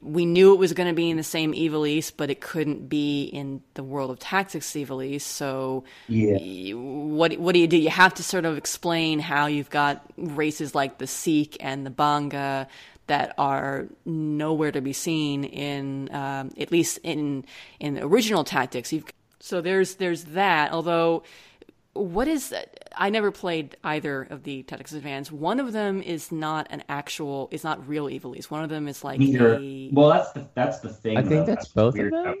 [0.00, 3.24] we knew it was going to be in the same Ivalice, but it couldn't be
[3.24, 5.22] in the world of Tactics Ivalice.
[5.22, 6.74] So, yeah.
[6.74, 7.78] what what do you do?
[7.78, 11.90] You have to sort of explain how you've got races like the Seeq and the
[11.90, 12.66] Bangaa
[13.06, 17.44] that are nowhere to be seen in um, at least in
[17.80, 18.92] in original tactics.
[18.92, 19.04] You've,
[19.40, 20.72] so there's there's that.
[20.72, 21.22] Although,
[21.92, 22.54] what is
[22.96, 25.30] I never played either of the Tactics Advance.
[25.30, 28.50] One of them is not an actual, is not real Ivalice.
[28.50, 29.56] One of them is like Neither.
[29.56, 29.90] A...
[29.92, 31.16] Well, that's the that's the thing.
[31.16, 32.14] I think that's, that's both of them.
[32.14, 32.36] About,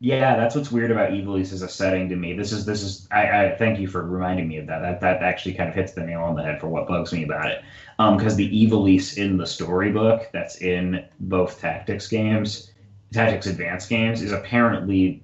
[0.00, 2.32] yeah, that's what's weird about Ivalice as a setting to me.
[2.32, 4.80] This is this is I, I thank you for reminding me of that.
[4.80, 7.24] That that actually kind of hits the nail on the head for what bugs me
[7.24, 7.64] about it.
[7.98, 12.70] Um, because the Ivalice in the storybook that's in both Tactics games,
[13.12, 15.20] Tactics Advanced games, is apparently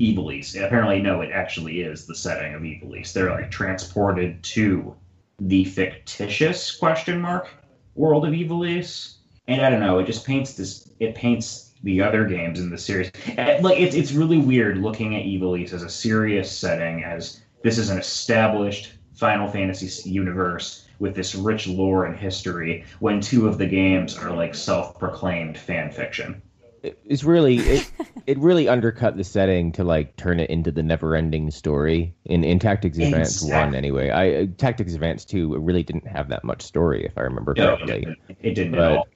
[0.00, 0.54] Ivalice.
[0.64, 3.12] Apparently, no, it actually is the setting of Ivalice.
[3.12, 4.96] They're like transported to
[5.38, 7.50] the fictitious question mark
[7.94, 9.16] world of Ivalice,
[9.48, 9.98] and I don't know.
[9.98, 10.88] It just paints this.
[10.98, 13.12] It paints the other games in the series.
[13.36, 17.78] And, like it's it's really weird looking at Ivalice as a serious setting, as this
[17.78, 23.58] is an established Final Fantasy universe with this rich lore and history, when two of
[23.58, 26.40] the games are like self-proclaimed fan fiction.
[26.82, 27.90] It's really it,
[28.26, 32.58] it really undercut the setting to like turn it into the never-ending story in in
[32.58, 33.66] Tactics Advance exactly.
[33.66, 34.10] one anyway.
[34.10, 37.86] I uh, Tactics Advance two really didn't have that much story if I remember correctly.
[37.86, 39.08] No, it didn't, it didn't but, at all.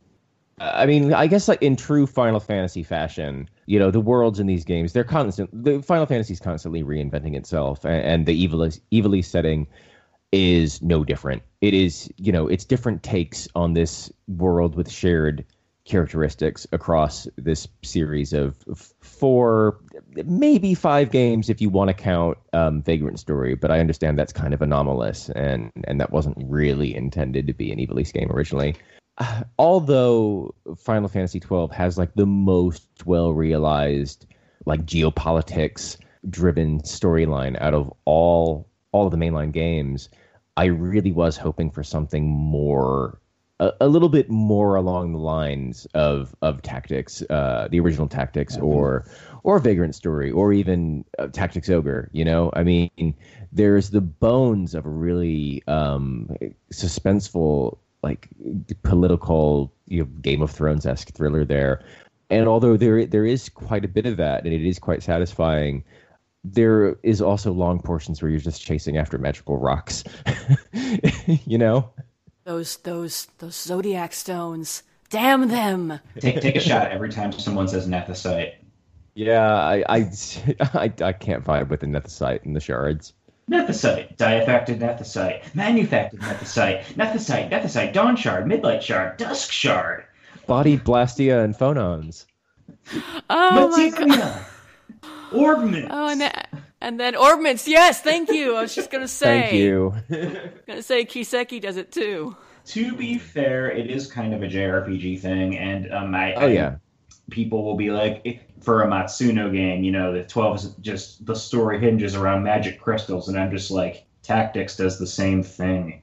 [0.60, 4.46] I mean, I guess like in true Final Fantasy fashion, you know, the worlds in
[4.46, 5.50] these games, they're constant.
[5.52, 9.66] The Final Fantasy is constantly reinventing itself, and, and the Ivalice, Ivalice setting
[10.32, 11.42] is no different.
[11.60, 15.44] It is, you know, it's different takes on this world with shared
[15.84, 18.56] characteristics across this series of
[19.00, 19.80] four,
[20.26, 23.54] maybe five games if you want to count um, Vagrant Story.
[23.54, 27.72] But I understand that's kind of anomalous, and and that wasn't really intended to be
[27.72, 28.76] an Ivalice game originally.
[29.58, 34.26] Although Final Fantasy twelve has like the most well realized
[34.64, 35.96] like geopolitics
[36.28, 40.08] driven storyline out of all all of the mainline games.
[40.56, 43.20] I really was hoping for something more
[43.60, 48.56] a, a, little bit more along the lines of of tactics, uh, the original tactics,
[48.56, 48.64] mm-hmm.
[48.64, 49.04] or
[49.42, 52.10] or Vagrant Story, or even uh, Tactics Ogre.
[52.12, 53.14] You know, I mean,
[53.52, 56.30] there's the bones of a really um,
[56.72, 58.28] suspenseful, like
[58.82, 61.82] political, you know, Game of Thrones esque thriller there.
[62.30, 65.82] And although there there is quite a bit of that, and it is quite satisfying,
[66.44, 70.04] there is also long portions where you're just chasing after magical rocks.
[71.46, 71.90] you know.
[72.44, 74.82] Those those those zodiac stones.
[75.10, 76.00] Damn them!
[76.18, 78.54] Take take a shot every time someone says nethicite.
[79.14, 80.10] Yeah, I I,
[80.60, 83.14] I, I can't vibe with the nethicite and the shards.
[83.50, 90.04] Nethicite, deifacted nethicite, manufactured nethicite, nethicite, nethicite, dawn shard, midlight shard, dusk shard,
[90.46, 92.26] bodhi blastia and phonons.
[93.30, 94.46] Oh my god!
[95.32, 95.88] Orbments.
[95.90, 97.66] Oh, and that, and then Orbments.
[97.66, 98.56] Yes, thank you.
[98.56, 99.40] I was just gonna say.
[99.40, 99.94] Thank you.
[100.66, 102.36] gonna say Kiseki does it too.
[102.66, 106.76] To be fair, it is kind of a JRPG thing, and um, I, oh yeah,
[107.30, 111.34] people will be like, for a Matsuno game, you know, the twelve is just the
[111.34, 116.02] story hinges around magic crystals, and I'm just like, Tactics does the same thing.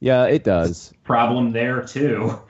[0.00, 0.92] Yeah, it does.
[1.04, 2.40] Problem there too.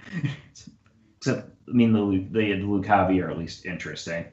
[1.17, 4.25] Except, I mean, the the, the Lucavi are at least interesting.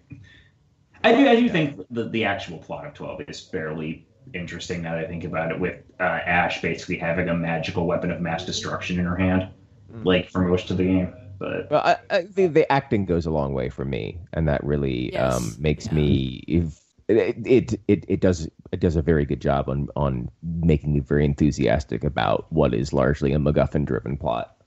[1.04, 1.28] I do.
[1.28, 5.08] I do think the the actual plot of Twelve is fairly interesting now that I
[5.08, 5.60] think about it.
[5.60, 9.50] With uh, Ashe basically having a magical weapon of mass destruction in her hand,
[9.92, 10.06] mm.
[10.06, 11.14] like for most of the game.
[11.40, 14.64] But well, I, I, the, the acting goes a long way for me, and that
[14.64, 15.36] really yes.
[15.36, 15.94] um, makes yeah.
[15.94, 16.44] me.
[16.48, 20.94] If, it, it it it does it does a very good job on on making
[20.94, 24.58] me very enthusiastic about what is largely a MacGuffin driven plot.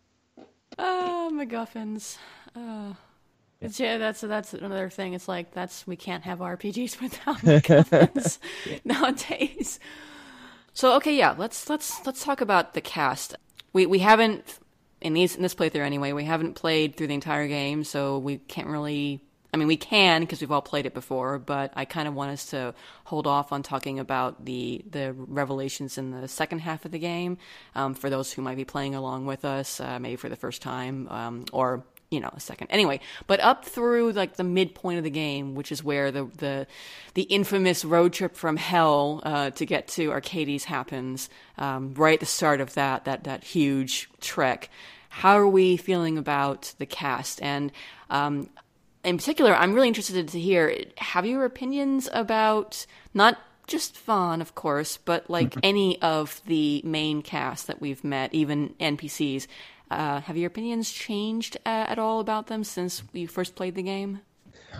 [0.79, 2.16] Ah, uh, MacGuffins.
[2.55, 2.95] Uh.
[3.61, 5.12] It's, yeah, that's that's another thing.
[5.12, 8.39] It's like that's we can't have RPGs without MacGuffins
[8.85, 9.79] nowadays.
[10.73, 13.35] So okay, yeah, let's let's let's talk about the cast.
[13.73, 14.59] We we haven't
[15.01, 16.13] in these in this playthrough anyway.
[16.13, 19.21] We haven't played through the entire game, so we can't really.
[19.53, 22.31] I mean, we can because we've all played it before, but I kind of want
[22.31, 22.73] us to
[23.03, 27.37] hold off on talking about the the revelations in the second half of the game
[27.75, 30.63] um, for those who might be playing along with us, uh, maybe for the first
[30.63, 32.69] time, um, or you know a second.
[32.71, 36.67] Anyway but up through like the midpoint of the game which is where the the
[37.15, 42.21] the infamous road trip from hell uh, to get to Archades happens um, right at
[42.21, 44.69] the start of that that that huge trek.
[45.09, 47.43] How are we feeling about the cast?
[47.43, 47.73] And
[48.11, 48.49] um,
[49.03, 52.85] in particular i'm really interested to hear have your opinions about
[53.15, 53.39] not
[53.71, 58.75] just Vaan, of course, but like any of the main cast that we've met, even
[58.81, 59.47] NPCs.
[59.91, 63.82] Uh, have your opinions changed uh, at all about them since you first played the
[63.82, 64.20] game?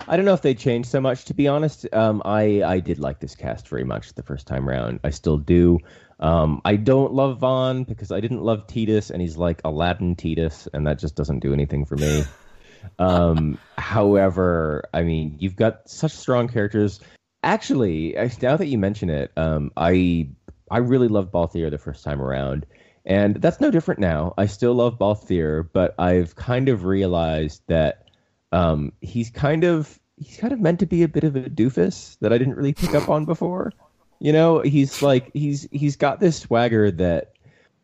[0.09, 1.25] I don't know if they changed so much.
[1.27, 4.69] To be honest, um, I I did like this cast very much the first time
[4.69, 5.01] round.
[5.05, 5.79] I still do.
[6.21, 10.69] Um, I don't love Vaan because I didn't love Tidus, and he's like Aladdin Tidus,
[10.73, 12.25] and that just doesn't do anything for me.
[12.99, 17.01] um, however, I mean, you've got such strong characters.
[17.43, 20.29] Actually, now that you mention it, um, I
[20.71, 22.67] I really loved Balthier the first time around.
[23.11, 24.35] And that's no different now.
[24.39, 28.09] I still love Balthier, but I've kind of realized that
[28.53, 32.17] um, he's kind of he's kind of meant to be a bit of a doofus
[32.21, 33.73] that I didn't really pick up on before.
[34.21, 37.33] You know, he's like he's he's got this swagger that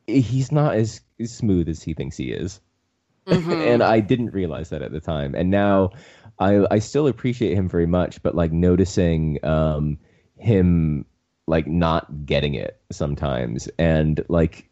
[0.07, 2.61] he's not as, as smooth as he thinks he is.
[3.27, 3.51] Mm-hmm.
[3.51, 5.35] and I didn't realize that at the time.
[5.35, 5.91] And now
[6.39, 9.99] I I still appreciate him very much, but like noticing um,
[10.39, 11.05] him
[11.49, 14.71] like not getting it sometimes and like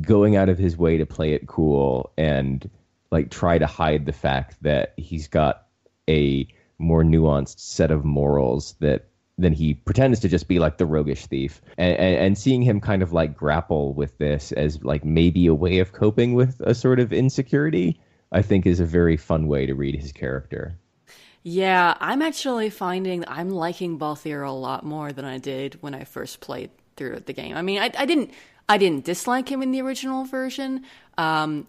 [0.00, 2.68] going out of his way to play it cool and
[3.10, 5.66] like try to hide the fact that he's got
[6.08, 6.46] a
[6.78, 9.06] more nuanced set of morals that
[9.38, 11.60] than he pretends to just be like the roguish thief.
[11.78, 15.54] And, and, and seeing him kind of like grapple with this as like maybe a
[15.54, 19.66] way of coping with a sort of insecurity i think is a very fun way
[19.66, 20.74] to read his character.
[21.42, 26.04] Yeah i'm actually finding i'm liking balthier a lot more than i did when i
[26.04, 27.56] first played through the game.
[27.56, 28.30] I mean i, I didn't
[28.68, 30.84] I didn't dislike him in the original version.
[31.18, 31.66] Um,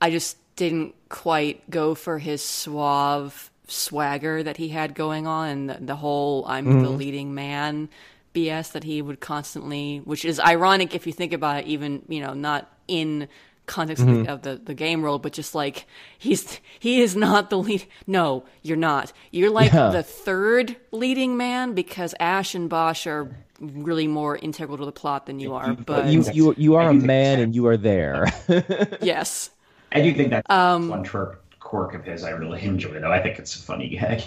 [0.00, 5.70] I just didn't quite go for his suave swagger that he had going on and
[5.70, 6.82] the, the whole I'm mm-hmm.
[6.82, 7.88] the leading man
[8.34, 12.20] BS that he would constantly, which is ironic if you think about it, even, you
[12.20, 13.28] know, not in
[13.66, 15.86] context of, the, of the, the game world, but just like
[16.18, 17.86] he's he is not the lead.
[18.06, 19.12] No, you're not.
[19.30, 19.90] You're like Yeah.
[19.90, 23.30] the third leading man because Ashe and Basch are
[23.62, 25.72] really more integral to the plot than you are.
[25.72, 28.26] But you you you are a man and you are there.
[29.00, 29.50] yes,
[29.92, 33.12] I do think that's Um, one twer- quirk of his I really enjoy, though.
[33.12, 34.22] I think it's a funny gag.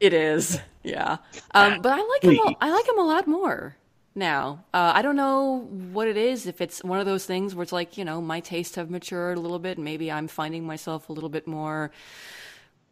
[0.00, 0.60] it is.
[0.82, 1.16] Yeah,
[1.54, 2.38] um, but I like him.
[2.38, 2.56] A, Please.
[2.60, 3.76] I like him a lot more
[4.14, 4.64] now.
[4.72, 6.46] Uh, I don't know what it is.
[6.46, 9.36] If it's one of those things where it's like you know my tastes have matured
[9.36, 11.90] a little bit, and maybe I'm finding myself a little bit more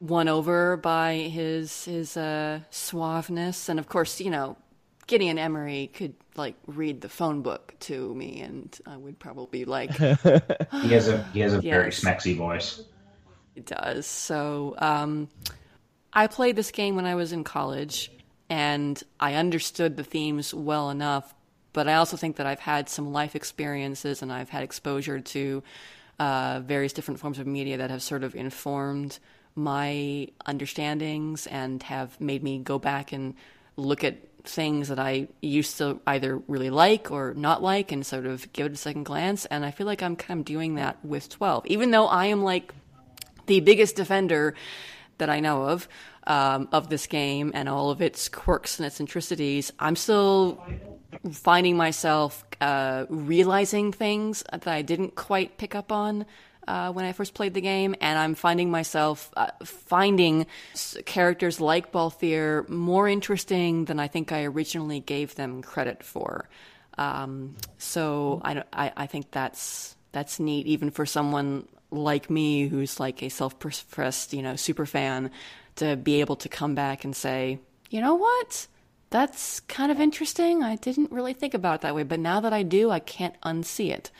[0.00, 4.56] won over by his his uh, suaveness, and of course, you know,
[5.06, 9.64] Gideon Emery could like read the phone book to me, and I would probably be
[9.64, 12.82] like, he has a he has a very smexy voice.
[13.54, 14.06] It does.
[14.06, 15.28] So, um,
[16.12, 18.10] I played this game when I was in college,
[18.48, 21.34] and I understood the themes well enough.
[21.74, 25.62] But I also think that I've had some life experiences, and I've had exposure to
[26.18, 29.18] uh, various different forms of media that have sort of informed
[29.54, 33.34] my understandings and have made me go back and
[33.76, 38.26] look at things that I used to either really like or not like and sort
[38.26, 39.44] of give it a second glance.
[39.46, 42.42] And I feel like I'm kind of doing that with 12, even though I am
[42.42, 42.74] like
[43.46, 44.54] the biggest defender
[45.18, 45.88] that I know of
[46.26, 49.72] um, of this game and all of its quirks and eccentricities.
[49.78, 50.62] I'm still
[51.32, 56.26] finding myself uh, realizing things that I didn't quite pick up on.
[56.68, 60.46] Uh, when I first played the game, and I'm finding myself uh, finding
[61.04, 66.48] characters like Balthier more interesting than I think I originally gave them credit for.
[66.98, 73.00] Um, so I, I, I think that's that's neat, even for someone like me who's
[73.00, 75.30] like a self-professed, you know, super fan,
[75.76, 77.58] to be able to come back and say,
[77.90, 78.68] you know what,
[79.10, 80.62] that's kind of interesting.
[80.62, 83.34] I didn't really think about it that way, but now that I do, I can't
[83.42, 84.10] unsee it.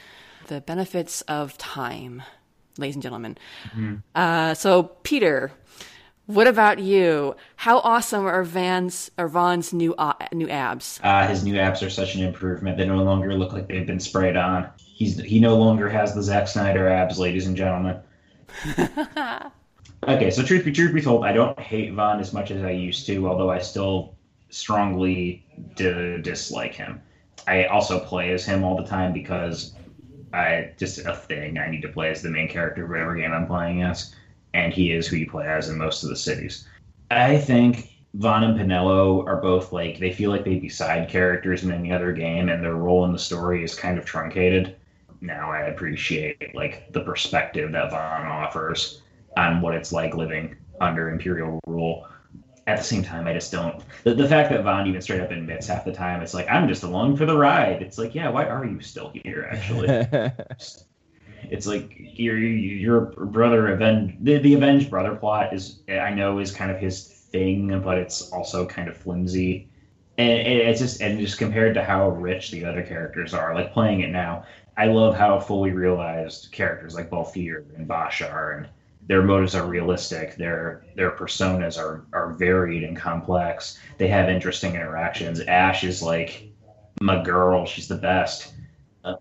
[0.53, 2.23] The benefits of time,
[2.77, 3.39] ladies and gentlemen.
[4.15, 5.51] Uh, so, Peter,
[6.27, 7.37] what about you?
[7.57, 11.01] How awesome are Van's or Vaughn's new uh, new abs?
[11.03, 12.77] Uh, his new apps are such an improvement.
[12.77, 14.69] They no longer look like they've been sprayed on.
[14.77, 17.99] He's he no longer has the Zack Snyder abs, ladies and gentlemen.
[20.07, 22.73] okay, so truth be truth be told, I don't hate Vaan as much as I
[22.73, 24.17] used to, although I still
[24.51, 25.47] strongly
[25.77, 27.01] d- dislike him.
[27.47, 29.73] I also play as him all the time because
[30.33, 31.59] I just a thing.
[31.59, 34.15] I need to play as the main character of whatever game I'm playing as,
[34.55, 36.67] and he is who you play as in most of the cities.
[37.11, 41.65] I think Vaan and Penelo are both like they feel like they'd be side characters
[41.65, 44.77] in any other game, and their role in the story is kind of truncated.
[45.21, 49.03] Now I appreciate like the perspective that Vaan offers
[49.37, 52.07] on what it's like living under Imperial rule.
[52.67, 53.83] At the same time, I just don't.
[54.05, 56.69] The, the fact that Vaan even straight up admits half the time, it's like I'm
[56.69, 57.83] just along for the ride.
[57.83, 59.49] It's like, yeah, why are you still here?
[59.51, 59.99] Actually,
[61.51, 66.53] it's like your your brother avenge the, the avenged brother plot is I know is
[66.53, 69.69] kind of his thing, but it's also kind of flimsy.
[70.19, 73.73] And it- it's just and just compared to how rich the other characters are, like
[73.73, 74.45] playing it now,
[74.77, 78.69] I love how fully realized characters like Balthier and Basch are, and
[79.09, 80.37] their motives are realistic.
[80.37, 83.79] Their their personas are are varied and complex.
[83.99, 85.41] They have interesting interactions.
[85.41, 86.49] Ashe is like
[87.01, 88.53] my girl; she's the best.
[89.05, 89.17] Uh,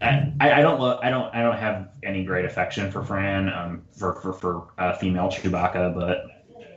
[0.00, 3.82] I, I don't lo- I don't I don't have any great affection for Fran um
[3.96, 6.24] for for for uh, female Chewbacca, but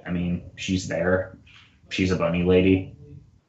[0.06, 1.40] I mean she's there.
[1.90, 2.96] She's a bunny lady.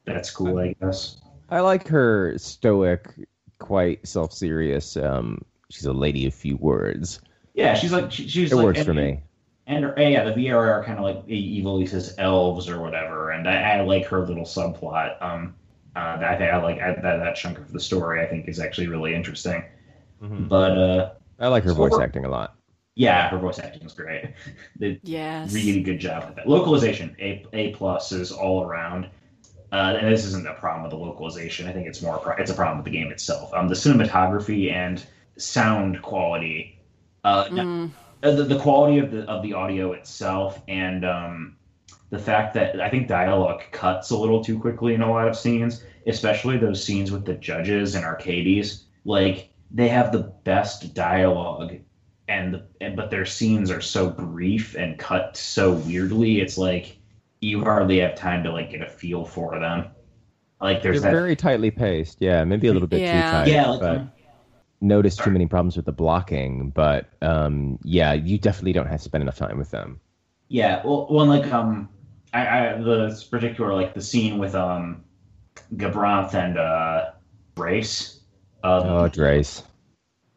[0.07, 1.19] That's cool, I guess.
[1.51, 3.11] I like her stoic,
[3.59, 4.97] quite self-serious.
[4.97, 7.21] Um, she's a lady of few words.
[7.55, 9.23] Yeah, she's like she, she's It like works and- for me.
[9.67, 11.79] And her, yeah, the Viera are kind of like e- evil.
[11.79, 15.23] He says elves or whatever, and I, I like her little subplot.
[15.23, 15.55] Um,
[15.97, 18.21] uh, that I think I like I, that that chunk of the story.
[18.23, 19.65] I think is actually really interesting.
[20.21, 22.57] But uh, I like her So voice acting a lot.
[22.95, 24.35] yeah, her voice acting is great.
[24.79, 25.55] They Yes.
[25.55, 26.47] really good job with that.
[26.49, 29.09] Localization, a a plus is all around.
[29.73, 31.67] Uh, and this isn't a problem with the localization.
[31.69, 33.53] I think it's more a pro- it's a problem with the game itself.
[33.55, 35.03] Um, the cinematography and
[35.39, 36.74] sound quality,
[37.25, 37.91] uh, Mm,
[38.22, 41.57] uh, the, the quality of the of the audio itself, and um,
[42.11, 45.37] the fact that I think dialogue cuts a little too quickly in a lot of
[45.37, 48.85] scenes, especially those scenes with the judges and Archades.
[49.05, 51.75] Like they have the best dialogue,
[52.29, 56.41] and, the, and but their scenes are so brief and cut so weirdly.
[56.41, 56.99] It's like
[57.41, 59.87] you hardly have time to like get a feel for them.
[60.61, 61.11] Like They're there's that.
[61.11, 62.18] very tightly paced.
[62.20, 63.20] Yeah, maybe a little bit Yeah.
[63.22, 63.49] too tight.
[63.49, 64.12] yeah, like, but um,
[64.81, 66.70] noticed too many problems with the blocking.
[66.70, 70.01] But um, yeah, you definitely don't have to spend enough time with them.
[70.49, 71.89] Yeah, well, well, like um,
[72.33, 75.05] I, I the particular like the scene with um,
[75.75, 77.12] Gabranth and uh,
[77.57, 78.20] Race.
[78.62, 79.62] Um, Oh, Drace.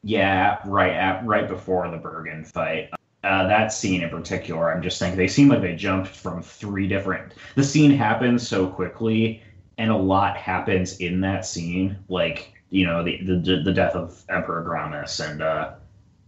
[0.03, 2.89] Yeah, right at right before the Bergan fight.
[3.23, 6.87] Uh, that scene in particular, I'm just saying they seem like they jumped from three
[6.87, 7.33] different.
[7.55, 9.41] The scene happens so quickly,
[9.77, 11.97] and a lot happens in that scene.
[12.07, 15.73] Like you know, the the, the death of Emperor Gramis and uh,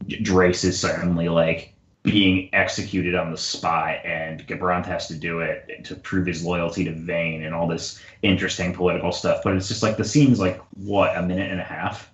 [0.07, 1.73] Drace is suddenly like
[2.03, 6.85] being executed on the spot, and Gabranth has to do it to prove his loyalty
[6.85, 9.41] to Vayne and all this interesting political stuff.
[9.43, 12.11] But it's just like the scene's like what a minute and a half,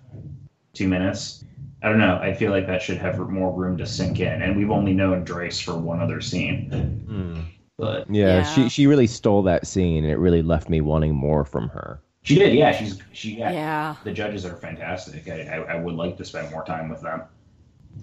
[0.72, 1.44] two minutes.
[1.82, 2.18] I don't know.
[2.20, 5.24] I feel like that should have more room to sink in, and we've only known
[5.24, 7.04] Drace for one other scene.
[7.08, 7.44] Mm.
[7.78, 8.42] But yeah, Yeah.
[8.42, 12.00] she she really stole that scene, and it really left me wanting more from her.
[12.26, 12.72] She did, yeah.
[12.72, 13.52] She's she yeah.
[13.52, 13.96] Yeah.
[14.02, 15.28] The judges are fantastic.
[15.28, 17.22] I, I, I would like to spend more time with them.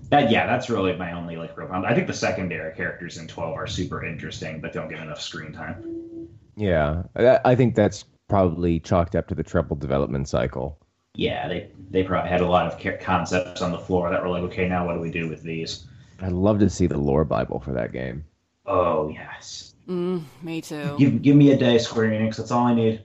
[0.09, 1.91] That yeah, that's really my only like real problem.
[1.91, 5.51] I think the secondary characters in twelve are super interesting, but don't get enough screen
[5.51, 6.29] time.
[6.55, 10.79] Yeah, I, I think that's probably chalked up to the treble development cycle.
[11.15, 14.43] Yeah, they they probably had a lot of concepts on the floor that were like,
[14.43, 15.85] okay, now what do we do with these?
[16.21, 18.23] I'd love to see the lore bible for that game.
[18.65, 20.95] Oh yes, Mm, me too.
[20.97, 22.37] give give me a day, Square Enix.
[22.37, 23.03] That's all I need.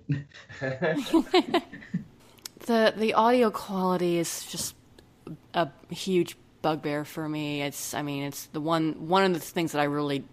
[2.67, 4.77] the the audio quality is just
[5.55, 7.63] a huge bugbear for me.
[7.63, 10.25] It's I mean it's the one one of the things that I really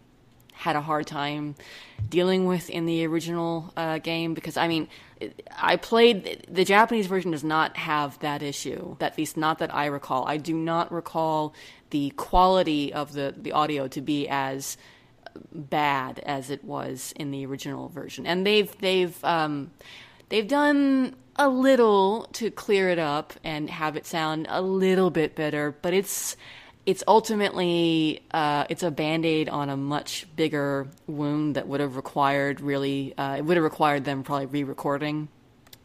[0.53, 1.55] had a hard time
[2.07, 4.87] dealing with in the original uh, game because I mean
[5.57, 8.95] I played the Japanese version does not have that issue.
[9.01, 10.27] At least not that I recall.
[10.27, 11.53] I do not recall
[11.89, 14.77] the quality of the the audio to be as
[15.53, 18.25] bad as it was in the original version.
[18.25, 19.71] And they've they've um,
[20.29, 25.35] they've done a little to clear it up and have it sound a little bit
[25.35, 26.35] better, but it's
[26.85, 32.61] it's ultimately uh, it's a band-aid on a much bigger wound that would have required
[32.61, 35.27] really uh, it would have required them probably re-recording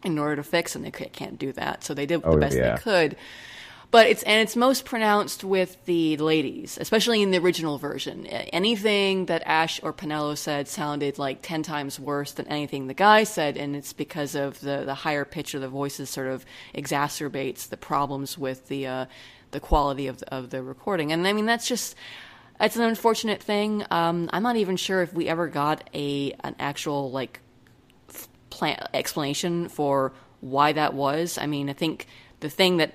[0.05, 2.57] in order to fix and they can't do that so they did Oh, the best
[2.57, 2.75] yeah.
[2.77, 3.17] they could
[3.91, 8.26] but it's and it's most pronounced with the ladies, especially in the original version.
[8.26, 13.24] Anything that Ashe or Penelo said sounded like ten times worse than anything the guy
[13.24, 17.68] said, and it's because of the the higher pitch of the voices sort of exacerbates
[17.68, 19.07] the problems with the uh,
[19.51, 21.11] the quality of the, of the recording.
[21.11, 21.97] And I mean that's just
[22.61, 23.84] it's an unfortunate thing.
[23.91, 27.41] Um, I'm not even sure if we ever got a an actual like
[28.51, 31.38] plan- explanation for why that was.
[31.38, 32.07] I mean, I think
[32.41, 32.95] the thing that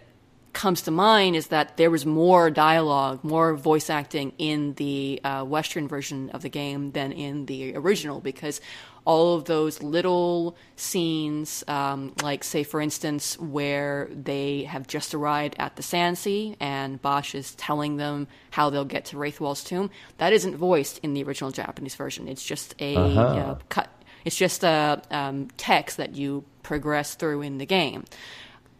[0.55, 5.43] comes to mind is that there was more dialogue, more voice acting in the uh,
[5.43, 8.59] Western version of the game than in the original because
[9.05, 15.55] all of those little scenes, um, like, say, for instance, where they have just arrived
[15.59, 19.91] at the Sand Sea and Basch is telling them how they'll get to Raithwall's tomb,
[20.17, 22.27] that isn't voiced in the original Japanese version.
[22.27, 23.21] It's just a Uh-huh.
[23.21, 23.89] uh, cut.
[24.23, 28.05] It's just a um, text that you progress through in the game.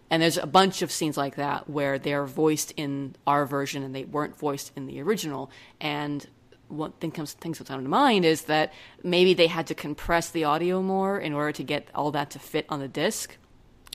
[0.09, 3.95] And there's a bunch of scenes like that where they're voiced in our version and
[3.95, 5.49] they weren't voiced in the original.
[5.81, 6.25] And
[6.67, 10.29] one thing comes things that come to mind is that maybe they had to compress
[10.29, 13.37] the audio more in order to get all that to fit on the disc,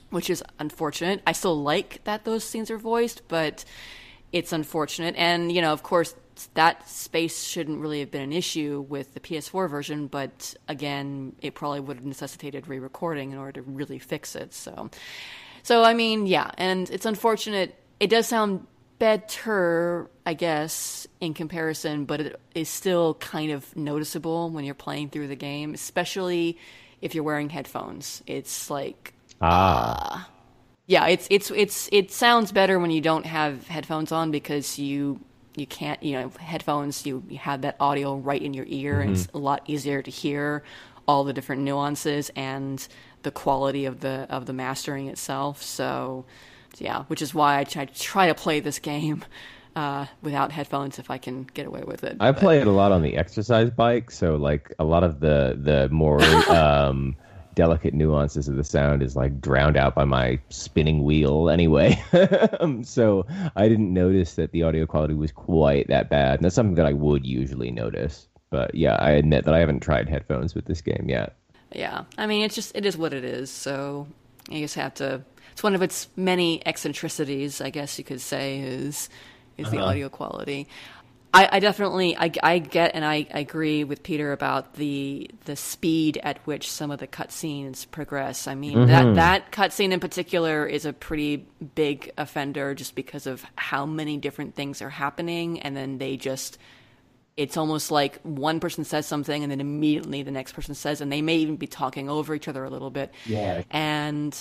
[0.09, 1.21] which is unfortunate.
[1.25, 3.63] I still like that those scenes are voiced, but
[4.31, 5.15] it's unfortunate.
[5.17, 6.15] And you know, of course,
[6.55, 11.55] that space shouldn't really have been an issue with the PS4 version, but again, it
[11.55, 14.53] probably would have necessitated re-recording in order to really fix it.
[14.53, 14.89] So.
[15.63, 17.75] So I mean, yeah, and it's unfortunate.
[17.99, 18.65] It does sound
[18.99, 25.09] better, I guess, in comparison, but it is still kind of noticeable when you're playing
[25.09, 26.57] through the game, especially
[27.01, 28.21] if you're wearing headphones.
[28.27, 30.29] It's like Ah,
[30.85, 35.19] yeah, it's it's it's it sounds better when you don't have headphones on because you
[35.55, 39.11] you can't you know headphones you, you have that audio right in your ear and
[39.11, 40.63] it's a lot easier to hear
[41.07, 42.87] all the different nuances and
[43.23, 45.61] the quality of the of the mastering itself.
[45.61, 46.25] So
[46.77, 49.25] yeah, which is why I try, try to play this game
[49.75, 52.17] uh, without headphones if I can get away with it.
[52.19, 55.19] I But- play it a lot on the exercise bike, so like a lot of
[55.19, 57.15] the the more um,
[57.55, 62.01] delicate nuances of the sound is like drowned out by my spinning wheel anyway.
[62.61, 66.35] Um, so I didn't notice that the audio quality was quite that bad.
[66.35, 68.29] And that's something that I would usually notice.
[68.51, 71.35] But yeah, I admit that I haven't tried headphones with this game yet.
[71.73, 73.49] Yeah, I mean, it's just it is what it is.
[73.49, 74.07] So
[74.49, 75.23] you just have to.
[75.53, 79.09] It's one of its many eccentricities, I guess you could say, is
[79.57, 79.87] is the uh-huh.
[79.87, 80.67] audio quality.
[81.33, 85.55] I, I definitely I, I get and I, I agree with Peter about the the
[85.55, 88.47] speed at which some of the cutscenes progress.
[88.47, 89.15] I mean that mm-hmm.
[89.15, 94.55] that cutscene in particular is a pretty big offender just because of how many different
[94.55, 96.57] things are happening, and then they just
[97.37, 101.11] it's almost like one person says something and then immediately the next person says and
[101.11, 103.63] they may even be talking over each other a little bit Yeah.
[103.71, 104.37] and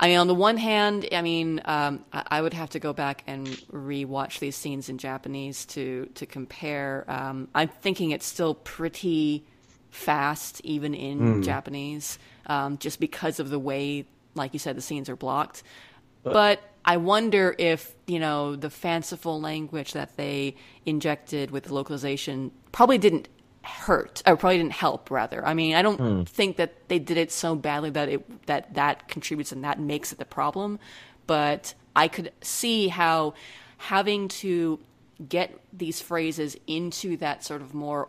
[0.00, 2.92] I mean, on the one hand, I mean, um, I, I would have to go
[2.92, 7.04] back and rewatch these scenes in Japanese to to compare.
[7.08, 9.44] Um, I'm thinking it's still pretty
[9.90, 15.08] fast, even in Japanese, um, just because of the way, like you said, the scenes
[15.08, 15.64] are blocked.
[16.22, 20.56] But, I wonder if you know the fanciful language that they
[20.86, 23.28] injected with the localization probably didn't
[23.62, 25.44] hurt or probably didn't help rather.
[25.46, 26.22] I mean i don't hmm.
[26.22, 30.12] think that they did it so badly that it that that contributes and that makes
[30.12, 30.78] it the problem.
[31.26, 33.34] But i could see how
[33.78, 34.78] having to
[35.28, 38.08] get these phrases into that sort of more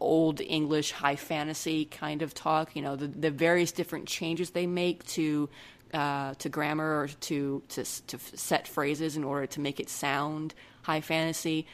[0.00, 4.66] old english high fantasy kind of talk you know the, the various different changes they
[4.66, 5.48] make to
[5.94, 10.54] uh, to grammar or to, to to set phrases in order to make it sound
[10.82, 11.66] high fantasy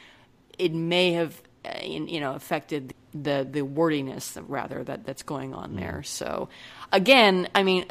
[0.57, 5.53] it may have uh, in- you know affected the the wordiness rather that that's going
[5.53, 6.03] on there.
[6.03, 6.49] So
[6.91, 7.85] again, I mean,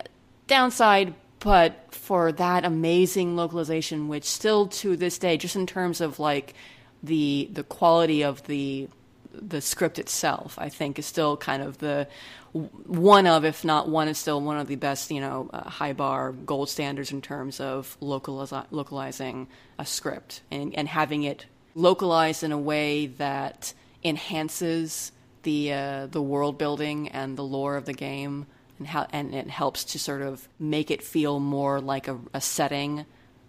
[0.47, 6.19] downside, but for that amazing localization, which still to this day, just in terms of
[6.19, 6.55] like
[7.03, 8.89] the the quality of the
[9.33, 12.09] the script itself, I think is still kind of the
[12.53, 15.95] one of, if not one, is still one of the best, you know, uh, high
[15.95, 22.43] bar gold standards in terms of localiz- localizing a script and, and having it localized
[22.43, 23.73] in a way that
[24.05, 25.13] enhances
[25.43, 28.47] the uh, the world building and the lore of the game,
[28.79, 32.41] and how and it helps to sort of make it feel more like a, a
[32.41, 33.01] setting,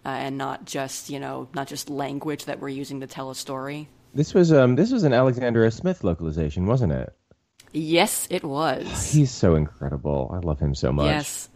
[0.04, 3.34] uh, and not just you know not just language that we're using to tell a
[3.34, 3.88] story.
[4.14, 7.12] This was um this was an Alexander Smith localization, wasn't it?
[7.72, 9.10] Yes, it was.
[9.12, 10.30] He's so incredible.
[10.32, 11.06] I love him so much.
[11.06, 11.48] Yes.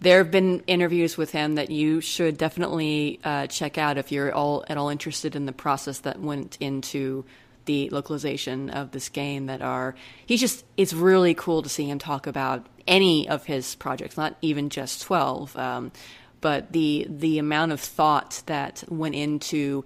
[0.00, 4.32] There have been interviews with him that you should definitely uh, check out if you're
[4.32, 7.24] all at all interested in the process that went into
[7.64, 9.46] the localization of this game.
[9.46, 9.94] That are
[10.24, 14.36] he's just it's really cool to see him talk about any of his projects, not
[14.40, 15.92] even just twelve, um,
[16.40, 19.84] but the the amount of thought that went into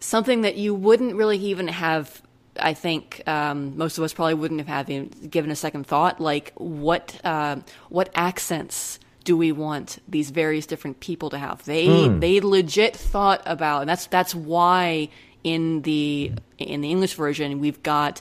[0.00, 2.22] something that you wouldn't really even have
[2.60, 6.20] I think um, most of us probably wouldn't have had even given a second thought.
[6.20, 7.56] Like, what uh,
[7.88, 11.64] what accents do we want these various different people to have?
[11.64, 15.08] They they legit thought about, and that's that's why
[15.44, 18.20] in the in the English version we've got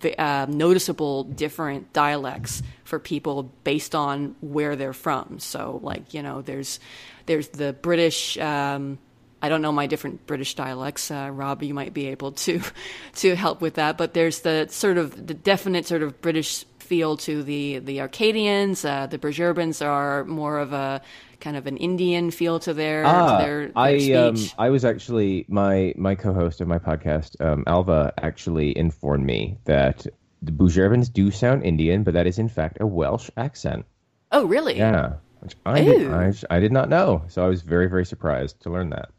[0.00, 5.38] the, uh, noticeable different dialects for people based on where they're from.
[5.38, 6.80] So, like you know, there's
[7.26, 8.36] there's the British.
[8.38, 8.98] Um,
[9.42, 11.10] I don't know my different British dialects.
[11.10, 12.60] Uh, Rob, you might be able to
[13.16, 13.98] to help with that.
[13.98, 18.84] But there's the sort of the definite sort of British feel to the the Archadians.
[18.84, 21.02] Uh, the Bhujerbans are more of a
[21.40, 24.14] kind of an Indian feel to their Ah, to their, their I speech.
[24.16, 29.58] um I was actually my my co-host of my podcast, um, Alva, actually informed me
[29.64, 30.06] that
[30.42, 33.84] the Bhujerbans do sound Indian, but that is in fact a Welsh accent.
[34.32, 34.76] oh, really?
[34.78, 38.60] Yeah, which I did, I, I did not know, so I was very very surprised
[38.62, 39.10] to learn that.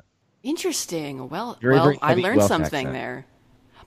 [0.43, 1.29] Interesting.
[1.29, 2.93] Well, Very, well, very I learned something accent.
[2.93, 3.25] there.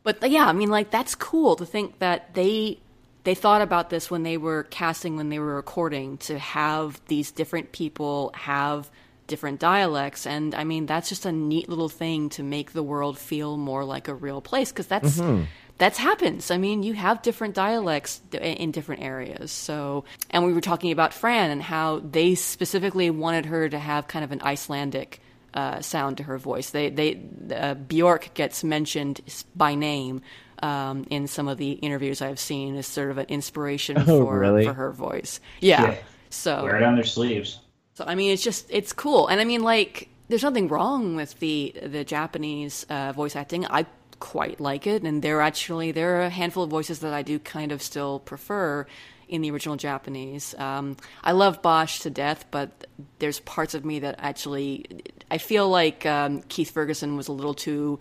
[0.03, 2.81] But yeah, I mean, like that's cool to think that they
[3.25, 7.31] they thought about this when they were casting, when they were recording, to have these
[7.31, 8.91] different people have
[9.27, 13.19] different dialects, and I mean, that's just a neat little thing to make the world
[13.19, 15.19] feel more like a real place because that's.
[15.19, 15.45] Mm-hmm.
[15.79, 16.51] That's happens.
[16.51, 19.51] I mean, you have different dialects in different areas.
[19.51, 24.07] So, and we were talking about Fran and how they specifically wanted her to have
[24.07, 25.23] kind of an Icelandic
[25.55, 26.71] uh, sound to her voice.
[26.71, 27.21] They, they,
[27.55, 29.21] uh, Bjork gets mentioned
[29.55, 30.23] by name
[30.63, 34.65] um, in some of the interviews I've seen as sort of an inspiration for really?
[34.65, 35.41] for her voice.
[35.61, 35.83] Yeah.
[35.83, 35.99] Yeah.
[36.31, 37.59] So Wear it on their sleeves.
[37.95, 41.39] so I mean, it's just it's cool, and I mean, like, there's nothing wrong with
[41.41, 43.67] the the Japanese uh, voice acting.
[43.67, 43.87] I
[44.21, 47.41] quite like it, and there actually there are a handful of voices that I do
[47.41, 48.87] kind of still prefer
[49.29, 50.55] in the original Japanese.
[50.59, 52.87] Um, I love Basch to death, but
[53.19, 54.87] there's parts of me that actually
[55.31, 57.99] I feel like um, Keith Ferguson was a little too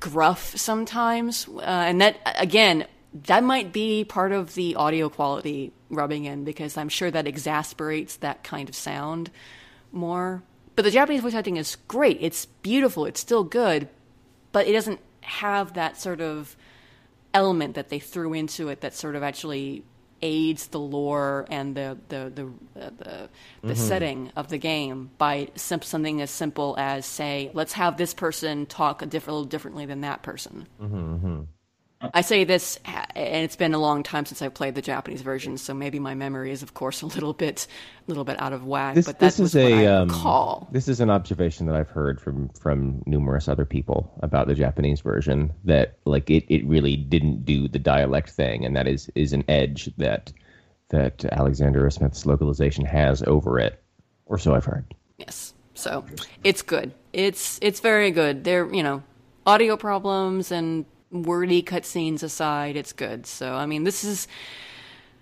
[0.00, 2.86] gruff sometimes, uh, and that again
[3.26, 8.16] that might be part of the audio quality rubbing in because I'm sure that exasperates
[8.16, 9.30] that kind of sound
[9.92, 10.42] more.
[10.76, 12.18] But the Japanese voice acting is great.
[12.20, 13.04] It's beautiful.
[13.06, 13.88] It's still good,
[14.52, 16.56] but it doesn't have that sort of
[17.34, 19.84] element that they threw into it that sort of actually
[20.22, 22.44] aids the lore and the the the
[22.80, 23.28] uh, the,
[23.62, 23.74] the mm-hmm.
[23.74, 28.66] setting of the game by sim- something as simple as say let's have this person
[28.66, 30.66] talk a different, little differently than that person.
[30.80, 31.42] Mm-hmm, mm-hmm.
[32.00, 35.58] I say this, and it's been a long time since I've played the Japanese version,
[35.58, 37.66] so maybe my memory is, of course, a little bit,
[38.06, 38.94] a little bit out of whack.
[38.94, 40.68] This but that this is a um, recall.
[40.70, 45.00] this is an observation that I've heard from from numerous other people about the Japanese
[45.00, 49.32] version that like it, it really didn't do the dialect thing, and that is is
[49.32, 50.32] an edge that
[50.90, 53.82] that Alexander Smith's localization has over it,
[54.26, 54.94] or so I've heard.
[55.18, 56.04] Yes, so
[56.44, 56.92] it's good.
[57.12, 58.44] It's it's very good.
[58.44, 59.02] There, you know,
[59.44, 63.26] audio problems and wordy cutscenes aside, it's good.
[63.26, 64.28] So I mean, this is.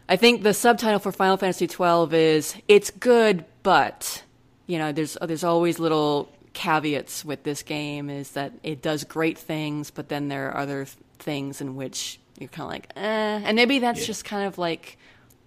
[0.08, 4.22] I think the subtitle for Final Fantasy XII is "It's good, but."
[4.68, 8.10] You know, there's there's always little caveats with this game.
[8.10, 10.86] Is that it does great things, but then there are other
[11.20, 13.40] things in which you're kind of like, eh.
[13.44, 14.06] And maybe that's Yeah.
[14.06, 14.98] just kind of like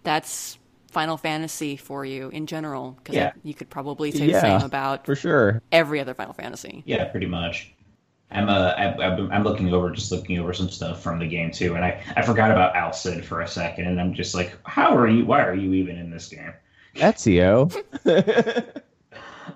[0.03, 0.57] that's
[0.91, 2.91] Final Fantasy for you in general.
[2.97, 3.31] Because Yeah.
[3.43, 5.61] you could probably say the same about For sure.
[5.71, 6.81] every other Final Fantasy.
[6.85, 7.73] Yeah, pretty much.
[8.31, 11.51] I'm uh, I, I'm I'm looking over just looking over some stuff from the game
[11.51, 14.95] too, and I I forgot about Al-Cid for a second, and I'm just like, how
[14.95, 15.26] are you?
[15.26, 16.53] Why are you even in this game?
[16.95, 17.72] Ezio.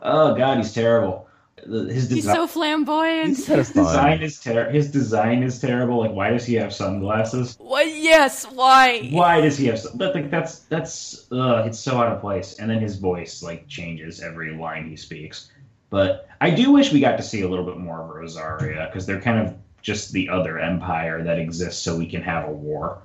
[0.01, 1.27] Oh God, he's terrible.
[1.65, 3.27] The- His He's design, so flamboyant.
[3.29, 5.99] He's his design is ter- His design is terrible.
[5.99, 7.55] Like, why does he have sunglasses?
[7.57, 7.87] What?
[7.87, 8.43] Yes.
[8.45, 9.07] Why?
[9.11, 9.79] Why does he have?
[9.79, 12.55] Sun- but like that's that's uh, it's so out of place.
[12.59, 15.51] And then his voice like changes every line he speaks.
[15.93, 19.05] But I do wish we got to see a little bit more of Rozarria because
[19.05, 23.03] they're kind of just the other empire that exists, so we can have a war.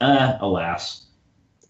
[0.00, 1.04] Uh, alas,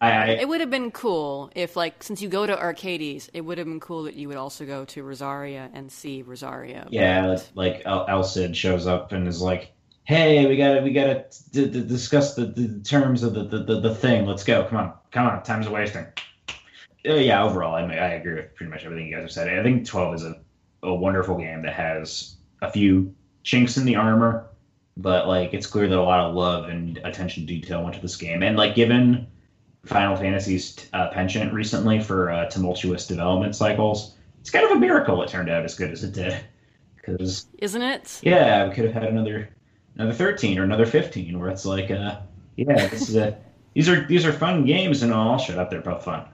[0.00, 3.40] I, I It would have been cool if, like, since you go to Archades, it
[3.40, 6.86] would have been cool that you would also go to Rozarria and see Rozarria.
[6.88, 8.22] Yeah, like El-
[8.52, 9.72] shows up and is like,
[10.04, 13.94] "Hey, we gotta, we gotta d- d- discuss the, the terms of the, the, the,
[13.96, 14.24] thing.
[14.24, 14.62] Let's go.
[14.66, 15.42] Come on, come on.
[15.42, 16.06] Time's a wasting."
[17.04, 19.48] Uh, yeah, overall, I, I agree with pretty much everything you guys have said.
[19.48, 20.36] I think twelve is a,
[20.82, 24.46] a wonderful game that has a few chinks in the armor,
[24.96, 28.02] but like it's clear that a lot of love and attention to detail went to
[28.02, 29.26] this game, and like given
[29.84, 35.22] Final Fantasy's uh, penchant recently for uh, tumultuous development cycles, it's kind of a miracle
[35.22, 36.38] it turned out as good as it did.
[36.96, 38.20] Because Isn't it?
[38.22, 39.48] yeah, we could have had another
[39.94, 42.20] another thirteen or another fifteen where it's like, uh,
[42.56, 43.38] yeah, this is a
[43.74, 45.38] these are these are fun games and all.
[45.38, 46.26] Shut up, they're both fun.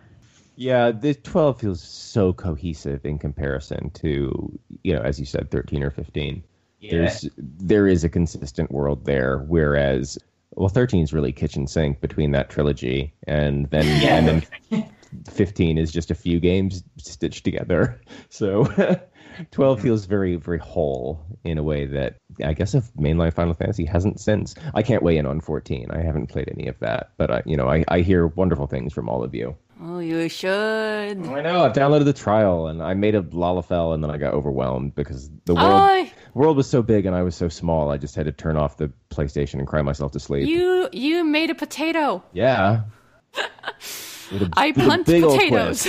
[0.57, 5.83] Yeah, the 12 feels so cohesive in comparison to, you know, as you said, 13
[5.83, 6.43] or 15.
[6.81, 10.19] Yeah, There's there is a consistent world there, whereas
[10.53, 14.17] well, 13 is really kitchen sink between that trilogy, and then Yeah.
[14.17, 14.91] and then
[15.31, 18.01] 15 is just a few games stitched together.
[18.29, 18.65] So
[19.51, 19.83] 12 mm-hmm.
[19.87, 24.21] feels very very whole in a way that I guess if mainline Final Fantasy hasn't
[24.21, 24.55] since.
[24.75, 25.89] I can't weigh in on 14.
[25.91, 28.93] I haven't played any of that, but I, you know, I, I hear wonderful things
[28.93, 29.57] from all of you.
[29.81, 30.49] Oh, you should.
[30.51, 31.65] I know.
[31.65, 35.29] I've downloaded the trial and I made a Lalafell and then I got overwhelmed because
[35.45, 37.91] the world I, world was so big and I was so small.
[37.91, 40.49] I just had to turn off the PlayStation and cry myself to sleep.
[40.49, 42.23] you you made a potato.
[42.33, 42.85] Yeah.
[43.35, 45.87] A- I punt potatoes.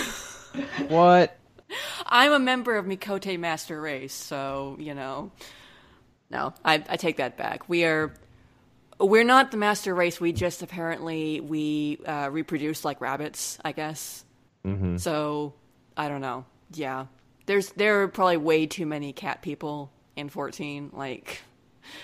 [0.89, 1.38] What?
[2.05, 5.31] I'm a member of Miqo'te Master Race, so you know.
[6.30, 7.69] No, I, I take that back.
[7.69, 8.14] We are,
[8.99, 10.19] we're not the master race.
[10.19, 14.24] We just apparently we uh, reproduce like rabbits, I guess.
[14.65, 14.98] Mm-hmm.
[14.98, 15.53] So
[15.95, 16.45] I don't know.
[16.74, 17.07] Yeah,
[17.45, 20.91] there's there are probably way too many cat people in 14.
[20.94, 21.41] Like,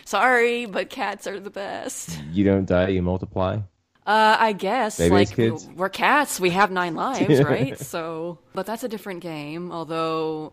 [0.06, 2.20] sorry, but cats are the best.
[2.32, 3.60] You don't die, you multiply.
[4.06, 5.70] Uh, I guess Babies, like kids?
[5.76, 6.40] we're cats.
[6.40, 7.78] We have nine lives, right?
[7.80, 9.72] so, but that's a different game.
[9.72, 10.52] Although,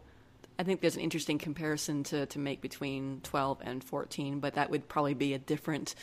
[0.58, 4.70] I think there's an interesting comparison to to make between 12 and 14, but that
[4.70, 5.96] would probably be a different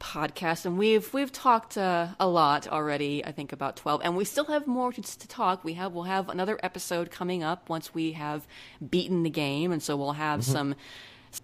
[0.00, 0.66] podcast.
[0.66, 3.24] And we've we've talked uh, a lot already.
[3.24, 5.62] I think about 12, and we still have more to, to talk.
[5.62, 8.46] We have we'll have another episode coming up once we have
[8.90, 10.74] beaten the game, and so we'll have some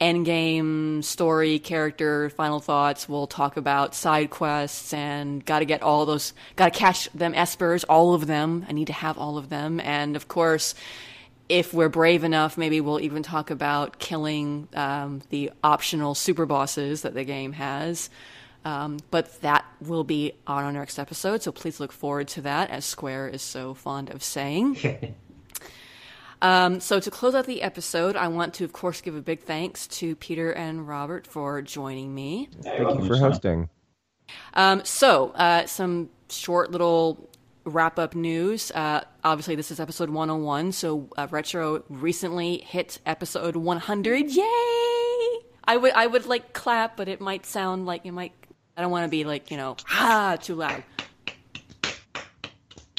[0.00, 5.80] end game story character final thoughts we'll talk about side quests and got to get
[5.80, 9.38] all those got to catch them espers all of them i need to have all
[9.38, 10.74] of them and of course
[11.48, 17.02] if we're brave enough maybe we'll even talk about killing um, the optional super bosses
[17.02, 18.10] that the game has
[18.66, 22.68] um, but that will be on our next episode so please look forward to that
[22.70, 24.76] as square is so fond of saying
[26.42, 29.40] um, so to close out the episode, I want to, of course, give a big
[29.40, 32.48] thanks to Peter and Robert for joining me.
[32.62, 33.68] Thank you for hosting.
[34.54, 37.28] Um, so uh, some short little
[37.64, 38.70] wrap up news.
[38.70, 40.72] Uh, obviously, this is episode 101.
[40.72, 44.30] So uh, Retro recently hit episode 100.
[44.30, 44.42] Yay!
[45.68, 48.32] I would I would like clap, but it might sound like it might.
[48.76, 50.82] I don't want to be like you know ah too loud.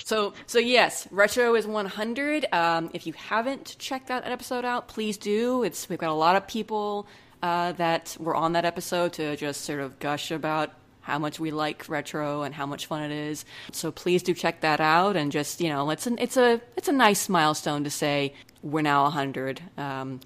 [0.04, 2.46] So, so yes, retro is 100.
[2.54, 5.64] Um, if you haven't checked that episode out, please do.
[5.64, 7.08] It's we've got a lot of people
[7.44, 10.72] uh, that were on that episode to just sort of gush about
[11.02, 13.44] how much we like retro and how much fun it is.
[13.74, 16.88] So please do check that out and just you know, it's an it's a it's
[16.88, 18.34] a nice milestone to say
[18.64, 19.62] we're now 100.
[19.78, 20.22] Um,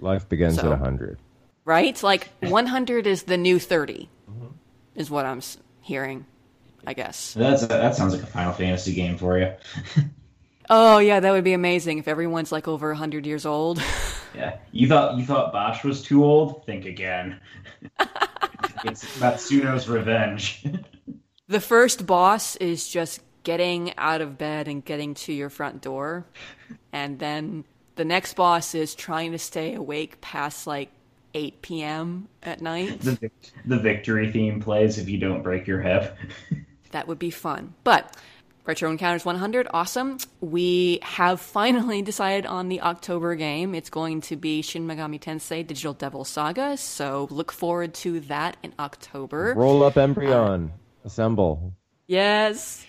[0.00, 1.18] Life begins So- at 100.
[1.64, 2.02] right?
[2.02, 4.08] Like 100 is the new 30,
[5.00, 5.40] is what I'm
[5.80, 6.26] hearing.
[6.86, 7.34] I guess.
[7.34, 9.52] That's that sounds like a Final Fantasy game for you.
[10.72, 13.82] Oh yeah, that would be amazing if everyone's like over hundred years old.
[14.32, 16.64] Yeah, you thought you thought Basch was too old?
[16.64, 17.40] Think again.
[18.84, 20.64] it's Matsuno's revenge.
[21.48, 26.26] the first boss is just getting out of bed and getting to your front door,
[26.92, 27.64] and then
[27.96, 30.92] the next boss is trying to stay awake past like
[31.34, 32.28] 8 p.m.
[32.42, 33.00] at night.
[33.00, 33.30] The,
[33.66, 36.16] the victory theme plays if you don't break your hip.
[36.90, 37.74] that would be fun.
[37.84, 38.16] But
[38.66, 40.18] Retro Encounters 100, awesome.
[40.40, 43.74] We have finally decided on the October game.
[43.74, 48.56] It's going to be Shin Megami Tensei Digital Devil Saga, so look forward to that
[48.62, 49.54] in October.
[49.56, 50.70] Roll up Embryon.
[51.04, 51.74] Assemble.
[52.06, 52.86] Yes.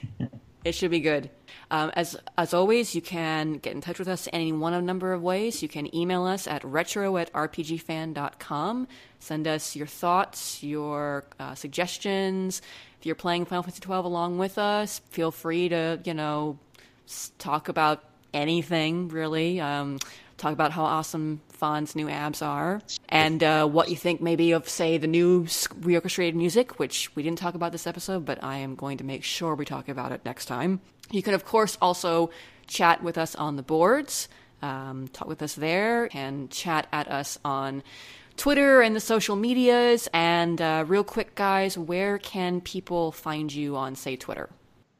[0.66, 1.30] it should be good.
[1.72, 4.86] Um, as as always, you can get in touch with us any one of a
[4.86, 5.64] number of ways.
[5.64, 8.88] You can email us at retro at rpgfan.com.
[9.20, 12.62] Send us your thoughts, your uh, suggestions.
[13.00, 16.60] If you're playing Final Fantasy twelve along with us, feel free to you know
[17.40, 18.04] talk about
[18.34, 19.62] anything really.
[19.62, 20.00] Um,
[20.42, 24.68] talk about how awesome Vaan's new abs are, and uh, what you think maybe of,
[24.68, 28.76] say, the new reorchestrated music, which we didn't talk about this episode, but I am
[28.76, 30.82] going to make sure we talk about it next time.
[31.12, 32.32] You can, of course, also
[32.68, 34.30] chat with us on the boards,
[34.62, 37.84] um, talk with us there, and chat at us on
[38.38, 40.08] Twitter and the social medias.
[40.14, 44.50] And uh, real quick, guys, where can people find you on, say, Twitter?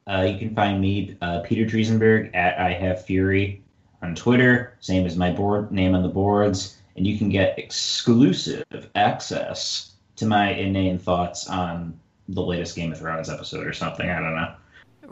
[0.06, 3.62] Uh, you can find me, uh, Peter Triesenberg, at I Have Fury
[4.02, 8.64] on Twitter, same as my board name on the boards, and you can get exclusive
[8.96, 11.98] access to my inane thoughts on
[12.28, 14.10] the latest Game of Thrones episode or something.
[14.10, 14.54] I don't know.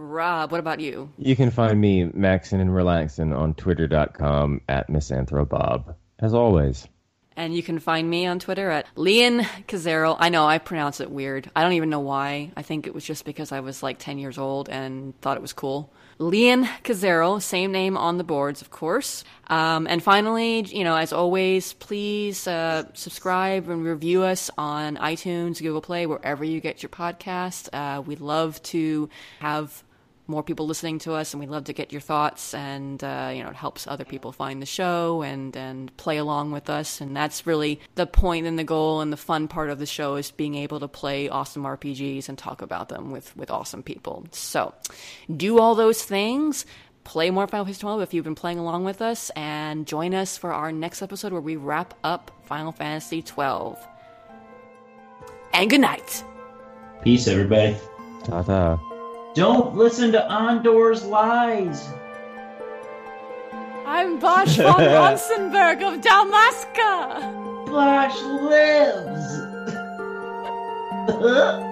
[0.00, 1.10] Rob, what about you?
[1.18, 6.88] You can find me maxing and relaxing on twitter.com at misanthrobob, as always.
[7.36, 10.16] And you can find me on Twitter at Leon Kazero.
[10.18, 11.50] I know I pronounce it weird.
[11.54, 12.50] I don't even know why.
[12.56, 15.42] I think it was just because I was like 10 years old and thought it
[15.42, 15.92] was cool.
[16.18, 19.24] Leon Kazero, same name on the boards, of course.
[19.46, 25.62] Um, and finally, you know, as always, please uh, subscribe and review us on iTunes,
[25.62, 27.70] Google Play, wherever you get your podcast.
[27.72, 29.08] Uh, we'd love to
[29.38, 29.82] have
[30.30, 32.54] more people listening to us, and we love to get your thoughts.
[32.54, 36.52] And uh, you know, it helps other people find the show and and play along
[36.52, 37.00] with us.
[37.00, 40.16] And that's really the point and the goal and the fun part of the show
[40.16, 44.26] is being able to play awesome RPGs and talk about them with with awesome people.
[44.30, 44.74] So,
[45.34, 46.64] do all those things.
[47.02, 50.36] Play more Final Fantasy 12 if you've been playing along with us, and join us
[50.36, 53.78] for our next episode where we wrap up Final Fantasy 12.
[55.54, 56.22] And good night.
[57.02, 57.76] Peace, everybody.
[58.24, 58.89] Ta ta.
[59.34, 61.88] Don't listen to Ondore's lies.
[63.86, 67.66] I'm Basch von Ronsenberg of Dalmasca.
[67.66, 69.26] Bosch lives.